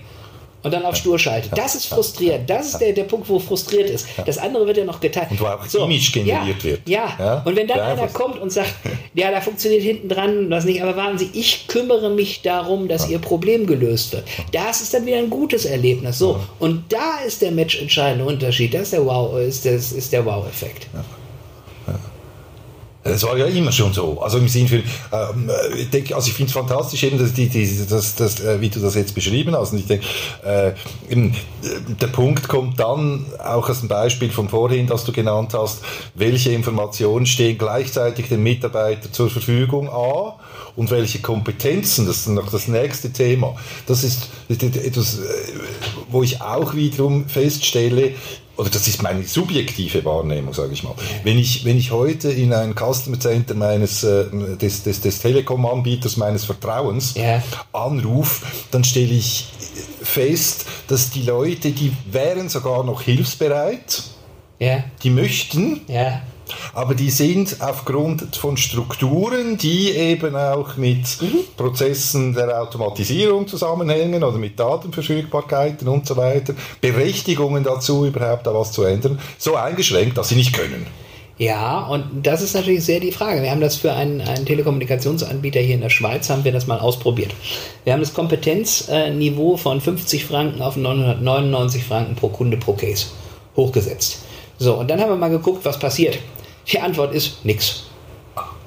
[0.64, 1.58] und dann auf Stur schaltet.
[1.58, 2.50] Das ist frustrierend.
[2.50, 4.08] Das ist der, der Punkt, wo frustriert ist.
[4.26, 5.32] Das andere wird ja noch geteilt.
[5.32, 6.90] Und wo auch so, Image generiert ja, wird.
[6.90, 7.16] Ja.
[7.18, 7.42] ja.
[7.46, 8.74] Und wenn dann ja, einer kommt und sagt,
[9.14, 13.10] ja, da funktioniert hinten dran das nicht, aber warten Sie, ich kümmere mich darum, dass
[13.10, 14.26] Ihr Problem gelöst wird.
[14.52, 16.18] Das ist dann wieder ein gutes Erlebnis.
[16.18, 16.40] So.
[16.60, 18.74] Und da ist der matchentscheidende Unterschied.
[18.74, 20.88] Das ist der Wow, ist, das, ist der Wow-Effekt.
[23.04, 24.22] Das war ja immer schon so.
[24.22, 27.50] Also im Sinne von, ähm, ich denke, also ich finde es fantastisch, eben, dass die,
[27.50, 29.74] die, das, das, äh, wie du das jetzt beschrieben hast.
[29.74, 30.06] Und ich denke,
[30.46, 30.74] äh,
[31.10, 31.36] eben,
[32.00, 35.82] der Punkt kommt dann auch als ein Beispiel von vorhin, das du genannt hast,
[36.14, 40.36] welche Informationen stehen gleichzeitig dem Mitarbeiter zur Verfügung A
[40.76, 43.56] und welche Kompetenzen, das ist noch das nächste Thema.
[43.88, 45.22] Das ist etwas, äh,
[46.10, 48.14] wo ich auch wiederum feststelle,
[48.58, 50.94] oder das ist meine subjektive Wahrnehmung, sage ich mal.
[51.24, 54.26] Wenn ich, wenn ich heute in ein Customer Center meines, äh,
[54.58, 57.42] des, des, des Telekom-Anbieters meines Vertrauens Ja.
[57.74, 59.48] anrufe, dann stelle ich
[60.02, 64.04] fest, dass die Leute, die wären sogar noch hilfsbereit,
[64.60, 66.22] Ja, die möchten, ja,
[66.74, 71.18] aber die sind aufgrund von Strukturen, die eben auch mit
[71.58, 78.72] Prozessen der Automatisierung zusammenhängen oder mit Datenverfügbarkeiten und so weiter, Berechtigungen dazu, überhaupt da was
[78.72, 80.86] zu ändern, so eingeschränkt, dass sie nicht können.
[81.42, 83.42] Ja, und das ist natürlich sehr die Frage.
[83.42, 86.80] Wir haben das für einen, einen Telekommunikationsanbieter hier in der Schweiz, haben wir das mal
[86.80, 87.32] ausprobiert.
[87.84, 93.08] Wir haben das Kompetenzniveau von 50 Franken auf 999 Franken pro Kunde pro Case
[93.56, 94.20] hochgesetzt.
[94.60, 96.20] So, und dann haben wir mal geguckt, was passiert.
[96.68, 97.84] Die Antwort ist nix.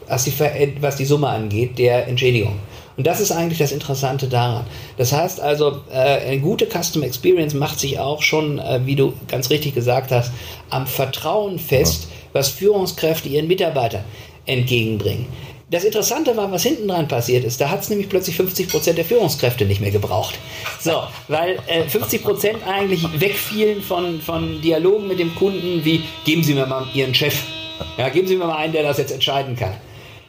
[0.09, 0.33] Was die,
[0.81, 2.59] was die Summe angeht, der Entschädigung.
[2.97, 4.67] Und das ist eigentlich das Interessante daran.
[4.97, 9.15] Das heißt also, äh, eine gute Customer Experience macht sich auch schon, äh, wie du
[9.27, 10.31] ganz richtig gesagt hast,
[10.71, 14.05] am Vertrauen fest, was Führungskräfte ihren Mitarbeitern
[14.47, 15.27] entgegenbringen.
[15.71, 17.61] Das Interessante war, was hinten dran passiert ist.
[17.61, 20.39] Da hat es nämlich plötzlich 50 Prozent der Führungskräfte nicht mehr gebraucht.
[20.79, 26.45] So, weil äh, 50 Prozent eigentlich wegfielen von, von Dialogen mit dem Kunden wie, geben
[26.45, 27.43] Sie mir mal Ihren Chef.
[27.99, 29.75] Ja, geben Sie mir mal einen, der das jetzt entscheiden kann.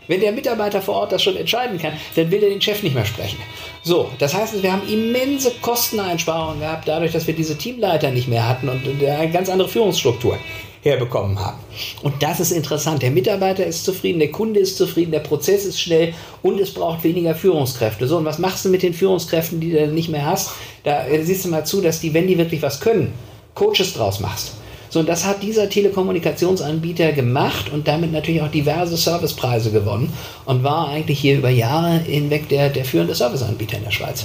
[0.08, 2.94] Wenn der Mitarbeiter vor Ort das schon entscheiden kann, dann will er den Chef nicht
[2.94, 3.40] mehr sprechen.
[3.84, 8.48] So, das heißt, wir haben immense Kosteneinsparungen gehabt, dadurch, dass wir diese Teamleiter nicht mehr
[8.48, 10.38] hatten und eine ganz andere Führungsstruktur
[10.86, 11.58] herbekommen haben.
[12.04, 13.02] Und das ist interessant.
[13.02, 17.04] Der Mitarbeiter ist zufrieden, der Kunde ist zufrieden, der Prozess ist schnell und es braucht
[17.04, 18.08] weniger Führungskräfte.
[18.08, 20.52] So, und was machst du mit den Führungskräften, die du nicht mehr hast?
[20.84, 23.14] Da äh, siehst du mal zu, dass die, wenn die wirklich was können,
[23.56, 24.54] Coaches draus machst.
[24.96, 30.14] So, und das hat dieser Telekommunikationsanbieter gemacht und damit natürlich auch diverse Servicepreise gewonnen
[30.46, 34.24] und war eigentlich hier über Jahre hinweg der, der führende Serviceanbieter in der Schweiz.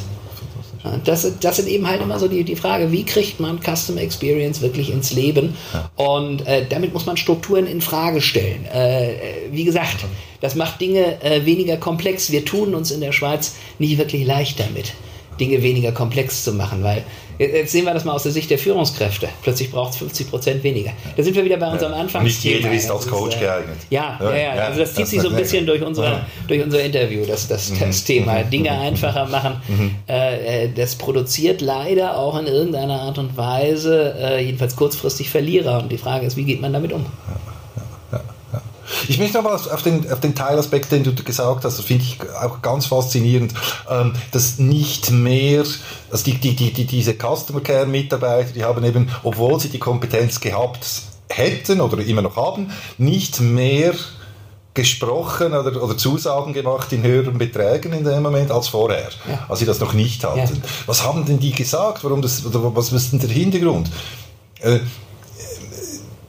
[1.05, 4.61] Das, das sind eben halt immer so die, die Frage, wie kriegt man Customer Experience
[4.61, 5.57] wirklich ins Leben?
[5.97, 8.65] Und äh, damit muss man Strukturen in Frage stellen.
[8.73, 9.19] Äh, äh,
[9.51, 9.97] wie gesagt,
[10.41, 12.31] das macht Dinge äh, weniger komplex.
[12.31, 14.93] Wir tun uns in der Schweiz nicht wirklich leicht damit,
[15.41, 17.03] Dinge weniger komplex zu machen, weil
[17.47, 19.29] jetzt sehen wir das mal aus der Sicht der Führungskräfte.
[19.43, 20.93] Plötzlich braucht es 50 Prozent weniger.
[21.17, 22.23] Da sind wir wieder bei unserem Anfang.
[22.23, 23.77] Nicht jeder ist als Coach geeignet.
[23.89, 27.25] Ja, ja, ja, also das zieht sich so ein bisschen durch, unsere, durch unser Interview,
[27.27, 28.43] das, das, das Thema.
[28.43, 29.61] Dinge einfacher machen.
[30.09, 35.83] Äh, äh, das produziert leider auch in irgendeiner Art und Weise, äh, jedenfalls kurzfristig Verlierer.
[35.83, 37.07] Und die Frage ist, wie geht man damit um?
[39.09, 42.05] Ich möchte noch mal auf den, auf den Teilaspekt, den du gesagt hast, das finde
[42.05, 43.55] ich auch ganz faszinierend,
[43.91, 45.65] ähm, dass nicht mehr,
[46.11, 49.79] also die, die, die, die, diese Customer Care Mitarbeiter, die haben eben, obwohl sie die
[49.79, 50.87] Kompetenz gehabt
[51.29, 53.95] hätten oder immer noch haben, nicht mehr
[54.73, 59.47] gesprochen oder, oder Zusagen gemacht in höheren Beträgen in dem Moment als vorher, Ja.
[59.49, 60.39] als sie das noch nicht hatten.
[60.39, 60.49] Ja.
[60.87, 62.05] Was haben denn die gesagt?
[62.05, 63.91] Warum das, was ist denn der Hintergrund?
[64.61, 64.79] Äh,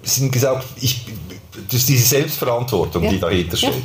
[0.03, 1.05] sie haben gesagt, ich,
[1.69, 3.09] das ist diese Selbstverantwortung, Ja.
[3.11, 3.69] die dahinter Ja.
[3.69, 3.83] steht.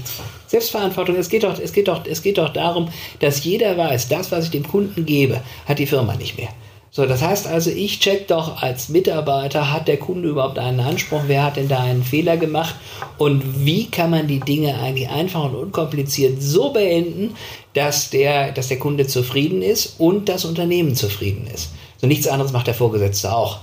[0.49, 1.17] Selbstverantwortung.
[1.17, 2.89] Es geht, doch, es, geht doch, es geht doch darum,
[3.21, 6.49] dass jeder weiß, das, was ich dem Kunden gebe, hat die Firma nicht mehr.
[6.93, 11.23] So, das heißt also, ich check doch als Mitarbeiter, hat der Kunde überhaupt einen Anspruch,
[11.27, 12.75] wer hat denn da einen Fehler gemacht
[13.19, 17.35] und wie kann man die Dinge eigentlich einfach und unkompliziert so beenden,
[17.75, 21.71] dass der, dass der Kunde zufrieden ist und das Unternehmen zufrieden ist.
[22.01, 23.59] So nichts anderes macht der Vorgesetzte auch.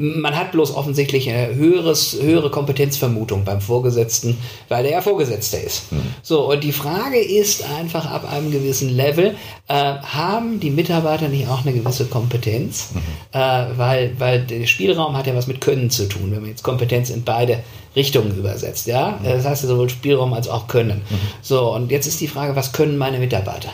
[0.00, 4.38] Man hat bloß offensichtlich eine höheres, höhere Kompetenzvermutung beim Vorgesetzten,
[4.68, 5.84] weil er ja Vorgesetzter ist.
[6.22, 9.34] So, und die Frage ist einfach ab einem gewissen Level,
[9.66, 12.90] äh, haben die Mitarbeiter nicht auch eine gewisse Kompetenz?
[13.32, 13.38] Äh,
[13.76, 17.10] weil, weil der Spielraum hat ja was mit Können zu tun, wenn man jetzt Kompetenz
[17.10, 17.64] in beide
[17.96, 18.86] Richtungen übersetzt.
[18.86, 19.18] Ja?
[19.24, 21.02] Das heißt ja sowohl Spielraum als auch Können.
[21.42, 23.70] So, und jetzt ist die Frage, was können meine Mitarbeiter?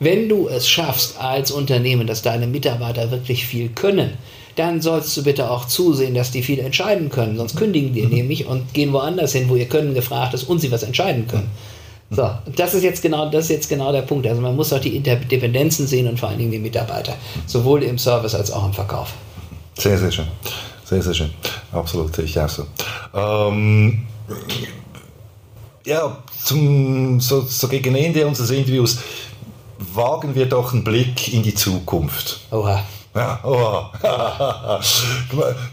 [0.00, 4.12] Wenn du es schaffst als Unternehmen, dass deine Mitarbeiter wirklich viel können,
[4.58, 7.36] dann sollst du bitte auch zusehen, dass die viel entscheiden können.
[7.36, 10.70] Sonst kündigen die nämlich und gehen woanders hin, wo ihr Können gefragt ist und sie
[10.72, 11.50] was entscheiden können.
[12.10, 14.26] So, und das ist jetzt genau, das ist jetzt genau der Punkt.
[14.26, 17.14] Also man muss auch die Interdependenzen sehen und vor allen Dingen die Mitarbeiter,
[17.46, 19.12] sowohl im Service als auch im Verkauf.
[19.76, 20.26] Sehr, sehr schön.
[20.84, 21.30] Sehr, sehr schön.
[21.70, 22.66] Absolut, sehe ich auch so.
[23.14, 24.06] Ähm,
[25.84, 28.98] ja, zum, so, so gegen Ende unseres Interviews
[29.78, 32.40] wagen wir doch einen Blick in die Zukunft.
[32.50, 32.82] Oha.
[33.14, 33.84] Ja, oh.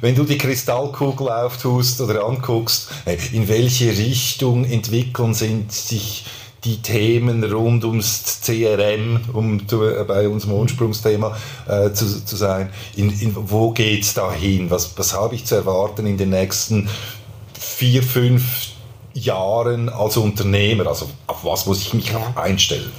[0.01, 2.89] Wenn du die Kristallkugel auftust oder anguckst,
[3.33, 6.25] in welche Richtung entwickeln sind sich
[6.65, 12.71] die Themen rund ums CRM, um zu, äh, bei unserem Ursprungsthema äh, zu, zu sein,
[12.95, 14.71] in, in, wo geht es da hin?
[14.71, 16.89] Was, was habe ich zu erwarten in den nächsten
[17.53, 18.69] vier, fünf
[19.13, 20.88] Jahren als Unternehmer?
[20.88, 22.91] Also auf was muss ich mich einstellen?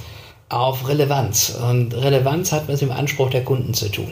[0.49, 1.57] Auf Relevanz.
[1.69, 4.11] Und Relevanz hat mit dem Anspruch der Kunden zu tun.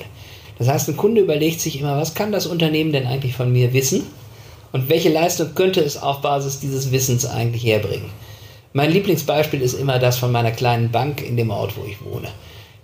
[0.57, 3.73] Das heißt, ein Kunde überlegt sich immer, was kann das Unternehmen denn eigentlich von mir
[3.73, 4.03] wissen
[4.71, 8.09] und welche Leistung könnte es auf Basis dieses Wissens eigentlich herbringen.
[8.73, 12.27] Mein Lieblingsbeispiel ist immer das von meiner kleinen Bank in dem Ort, wo ich wohne.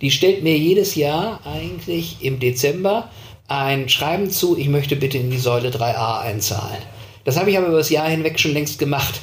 [0.00, 3.08] Die stellt mir jedes Jahr eigentlich im Dezember
[3.46, 6.82] ein Schreiben zu, ich möchte bitte in die Säule 3a einzahlen.
[7.24, 9.20] Das habe ich aber über das Jahr hinweg schon längst gemacht.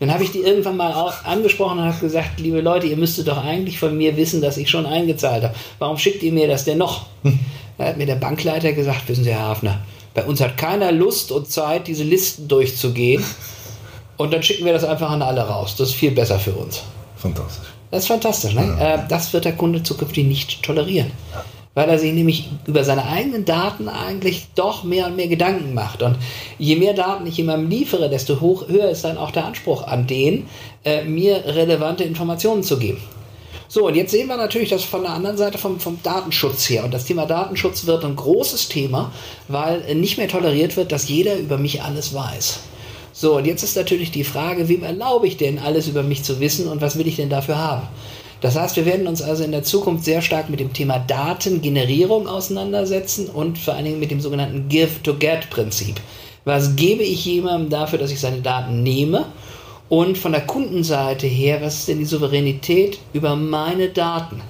[0.00, 3.42] Dann habe ich die irgendwann mal angesprochen und habe gesagt, liebe Leute, ihr müsstet doch
[3.42, 5.54] eigentlich von mir wissen, dass ich schon eingezahlt habe.
[5.78, 7.06] Warum schickt ihr mir das denn noch?
[7.78, 9.80] Da hat mir der Bankleiter gesagt, wissen Sie, Herr Hafner,
[10.14, 13.24] bei uns hat keiner Lust und Zeit, diese Listen durchzugehen.
[14.16, 15.74] Und dann schicken wir das einfach an alle raus.
[15.76, 16.82] Das ist viel besser für uns.
[17.16, 17.66] Fantastisch.
[17.90, 18.54] Das ist fantastisch.
[18.54, 18.76] Ne?
[18.78, 18.94] Ja.
[18.94, 21.10] Äh, das wird der Kunde zukünftig nicht tolerieren.
[21.32, 21.44] Ja
[21.74, 26.02] weil er sich nämlich über seine eigenen Daten eigentlich doch mehr und mehr Gedanken macht.
[26.02, 26.16] Und
[26.58, 30.06] je mehr Daten ich jemandem liefere, desto hoch, höher ist dann auch der Anspruch an
[30.06, 30.46] den,
[30.84, 33.02] äh, mir relevante Informationen zu geben.
[33.66, 36.84] So, und jetzt sehen wir natürlich das von der anderen Seite vom, vom Datenschutz her.
[36.84, 39.10] Und das Thema Datenschutz wird ein großes Thema,
[39.48, 42.60] weil nicht mehr toleriert wird, dass jeder über mich alles weiß.
[43.12, 46.38] So, und jetzt ist natürlich die Frage, wem erlaube ich denn alles über mich zu
[46.38, 47.88] wissen und was will ich denn dafür haben?
[48.44, 52.28] Das heißt, wir werden uns also in der Zukunft sehr stark mit dem Thema Datengenerierung
[52.28, 55.94] auseinandersetzen und vor allen Dingen mit dem sogenannten Give-to-Get-Prinzip.
[56.44, 59.24] Was gebe ich jemandem dafür, dass ich seine Daten nehme?
[59.88, 64.42] Und von der Kundenseite her, was ist denn die Souveränität über meine Daten?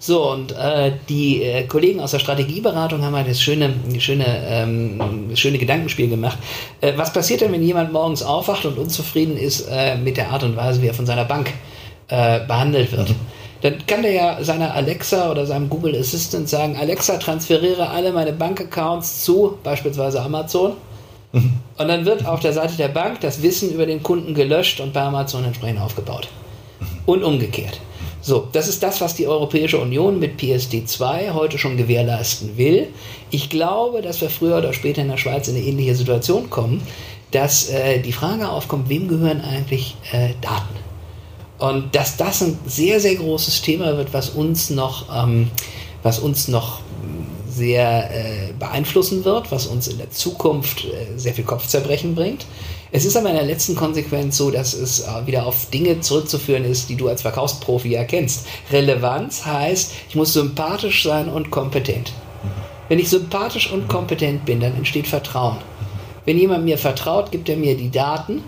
[0.00, 5.30] So, und äh, die äh, Kollegen aus der Strategieberatung haben halt das schöne, schöne, ähm,
[5.34, 6.38] schöne Gedankenspiel gemacht.
[6.80, 10.42] Äh, was passiert denn, wenn jemand morgens aufwacht und unzufrieden ist äh, mit der Art
[10.42, 11.52] und Weise, wie er von seiner Bank
[12.08, 13.10] äh, behandelt wird?
[13.10, 13.35] Mhm
[13.66, 18.32] dann kann der ja seiner Alexa oder seinem Google Assistant sagen, Alexa, transferiere alle meine
[18.32, 20.74] Bankaccounts zu beispielsweise Amazon.
[21.32, 21.54] Mhm.
[21.76, 24.92] Und dann wird auf der Seite der Bank das Wissen über den Kunden gelöscht und
[24.92, 26.28] bei Amazon entsprechend aufgebaut.
[26.78, 26.86] Mhm.
[27.06, 27.80] Und umgekehrt.
[28.20, 32.86] So, das ist das, was die Europäische Union mit PSD2 heute schon gewährleisten will.
[33.30, 36.82] Ich glaube, dass wir früher oder später in der Schweiz in eine ähnliche Situation kommen,
[37.32, 40.85] dass äh, die Frage aufkommt, wem gehören eigentlich äh, Daten?
[41.58, 45.50] Und dass das ein sehr, sehr großes Thema wird, was uns noch, ähm,
[46.02, 46.80] was uns noch
[47.56, 52.44] sehr äh, beeinflussen wird, was uns in der Zukunft äh, sehr viel Kopfzerbrechen bringt.
[52.92, 56.64] Es ist aber in der letzten Konsequenz so, dass es äh, wieder auf Dinge zurückzuführen
[56.64, 58.46] ist, die du als Verkaufsprofi erkennst.
[58.70, 62.12] Relevanz heißt, ich muss sympathisch sein und kompetent.
[62.88, 65.56] Wenn ich sympathisch und kompetent bin, dann entsteht Vertrauen.
[66.26, 68.44] Wenn jemand mir vertraut, gibt er mir die Daten,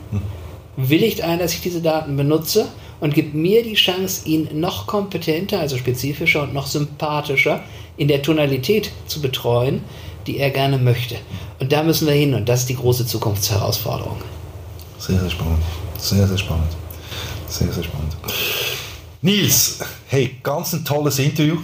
[0.77, 2.69] willigt ein, dass ich diese Daten benutze
[3.01, 7.63] und gibt mir die Chance, ihn noch kompetenter, also spezifischer und noch sympathischer
[7.97, 9.83] in der Tonalität zu betreuen,
[10.27, 11.17] die er gerne möchte.
[11.59, 14.19] Und da müssen wir hin und das ist die große Zukunftsherausforderung.
[14.99, 15.63] Sehr, sehr spannend.
[15.99, 16.71] Sehr, sehr spannend.
[17.49, 18.17] Sehr, sehr spannend.
[19.23, 21.57] Nils, hey, ganz ein tolles Interview.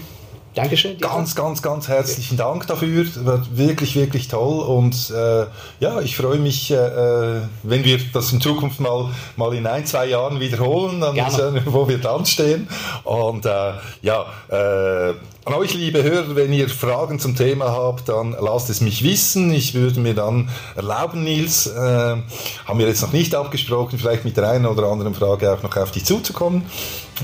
[0.54, 0.98] Dankeschön.
[0.98, 3.04] Ganz, ganz, ganz herzlichen Dank dafür.
[3.24, 4.62] War wirklich, wirklich toll.
[4.62, 5.46] Und äh,
[5.80, 9.84] ja, ich freue mich, äh, äh, wenn wir das in Zukunft mal, mal in ein,
[9.84, 12.68] zwei Jahren wiederholen, dann, äh, wo wir dann stehen.
[13.02, 15.14] Und äh, ja, äh,
[15.46, 19.52] an euch, liebe Hörer, wenn ihr Fragen zum Thema habt, dann lasst es mich wissen.
[19.52, 24.36] Ich würde mir dann erlauben, Nils, äh, haben wir jetzt noch nicht abgesprochen, vielleicht mit
[24.36, 26.64] der einen oder anderen Frage auch noch auf dich zuzukommen.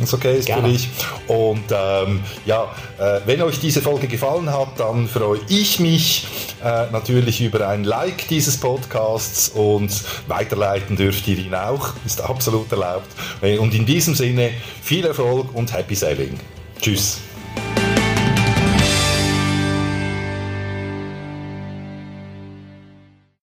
[0.03, 0.62] Es okay ist Gerne.
[0.62, 0.88] für dich.
[1.26, 2.64] Und ähm, ja,
[2.99, 6.26] äh, wenn euch diese Folge gefallen hat, dann freue ich mich
[6.62, 9.91] äh, natürlich über ein Like dieses Podcasts und
[10.28, 11.95] weiterleiten dürft ihr ihn auch.
[12.07, 13.09] Ist absolut erlaubt.
[13.41, 14.51] Und in diesem Sinne
[14.82, 16.38] viel Erfolg und Happy Sailing.
[16.80, 17.20] Tschüss.